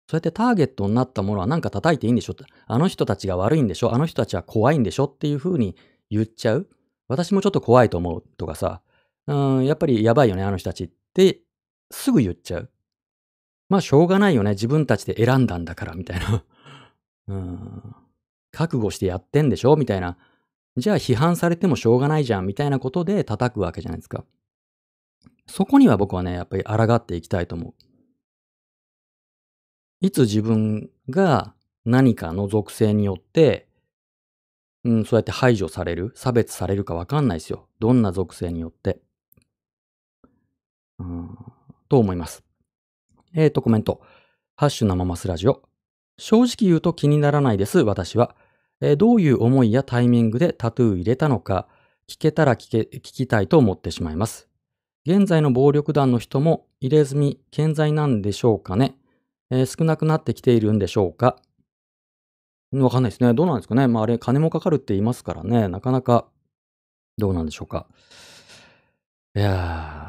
[0.08, 2.36] そうやってターゲットになったものはなんか叩いていいんでしょ
[2.68, 5.76] あの人たちが悪いんでしょあの人たちは怖いんでしょっていう風に
[6.12, 6.70] 言っちゃう
[7.08, 8.82] 私もちょっと怖いと思うとかさ、
[9.28, 11.42] うん、やっぱりやばいよね、あの人たちって
[11.92, 12.72] すぐ言っちゃう。
[13.70, 14.52] まあしょうがないよね。
[14.52, 16.44] 自分たちで選んだんだから、みたいな。
[17.28, 17.96] うん。
[18.52, 19.76] 覚悟してやってんでしょ？
[19.76, 20.18] みたいな。
[20.78, 24.24] じゃあ批判されてもしょうがないじゃん、みたいなことで叩くわけじゃないですか。
[25.48, 27.74] そこには僕はね、やっぱり抗っていきたいと思う。
[30.02, 33.68] いつ自分が何かの属性によって、
[34.84, 37.68] うん、そうやって排除される、差別されるかわかんないですよ。
[37.80, 39.02] どんな属性によって。
[41.00, 41.38] うん、
[41.90, 42.44] と思います。
[43.34, 44.02] えっ、ー、と、コメント。
[44.56, 45.64] ハッシュ生マスラジオ。
[46.18, 48.36] 正直言うと気にならないです、私は。
[48.82, 51.68] えー、どういう思いやタイミングでタトゥー入れたのか、
[52.10, 54.48] 聞けたら聞け、聞きたいと思ってしまいます。
[55.06, 58.98] 現在の暴力団の人も入れ墨健在なんでしょうかね、
[59.52, 61.38] えー、少なくなってきているんでしょうか
[62.72, 63.34] わかんないですね。
[63.34, 63.88] どうなんですかね。
[63.88, 65.68] まああれ、金もかかるって言いますからね。
[65.68, 66.28] なかなか、
[67.18, 67.88] どうなんでしょうか。
[69.36, 70.05] いやー、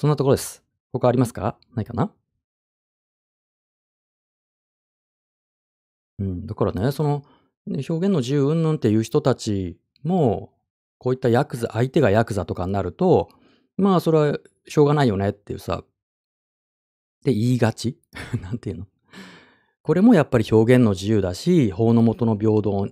[0.00, 0.64] そんなところです。
[0.94, 1.58] 他ありますか？
[1.74, 2.10] ないかな？
[6.18, 7.22] うん、だからね、その、
[7.66, 10.54] 表現の自由云々っていう人たちも、
[10.96, 13.28] こういったヤクザ、相手がヤクザとかになると、
[13.76, 15.86] まあそれはしょうがないよねっていうさ、っ
[17.22, 17.98] て言いがち？
[18.40, 18.86] なんていうの？
[19.82, 22.88] これもやっぱり表現の自由だし、法の下の平等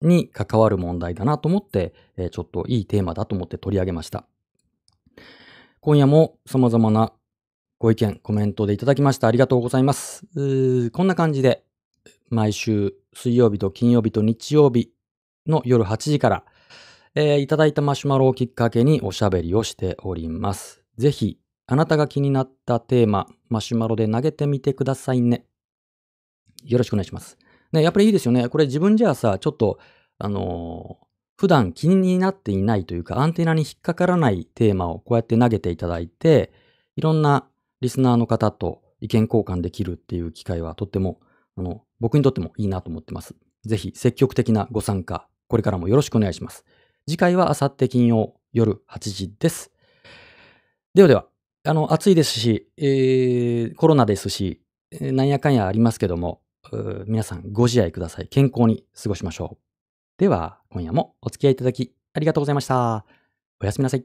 [0.00, 4.28] に関わる問題だなと思って、えー、ちょっといいテーマだと思って取り上げました。
[5.84, 7.12] 今夜も様々な
[7.80, 9.26] ご意見、コメントでいただきました。
[9.26, 10.24] ありがとうございます。
[10.92, 11.64] こんな感じで、
[12.30, 14.92] 毎週水曜日と金曜日と日曜日
[15.44, 16.44] の夜8時から、
[17.16, 20.84] えー、いただいたマシュマロをきっかけにおしゃべりをしております。
[20.98, 25.46] ぜひ、あなたが気になったテーマ、マシュマロで投げてみてくださいね。
[26.62, 27.36] よろしくお願いします。
[27.72, 28.48] ね、やっぱりいいですよね。
[28.48, 29.80] これ自分じゃあさ、ちょっと、
[30.18, 31.06] あのー、
[31.42, 36.52] 普段気になっていないというか、アンテナに引っかからないテーマをこうやって投げていただいて、
[36.94, 37.48] いろんな
[37.80, 41.18] リスナーの方と意見交換できるっていう機会はとっても、
[41.56, 43.34] あの、僕にとってもいいなと思ってます。
[43.64, 46.64] ぜひ積極的なご参加、これからもよろしくお願いします。
[47.08, 49.72] 次回はあさって金曜夜8時です。
[50.94, 51.26] ではでは、
[51.64, 54.62] あの、暑いですし、えー、コロナですし、
[54.92, 56.40] なんやかんやありますけども、
[57.08, 58.28] 皆さんご自愛ください。
[58.28, 59.71] 健康に過ごしましょう。
[60.22, 63.04] では、今夜もお付き合いいただきありがとうございました。
[63.60, 64.04] おやすみなさい。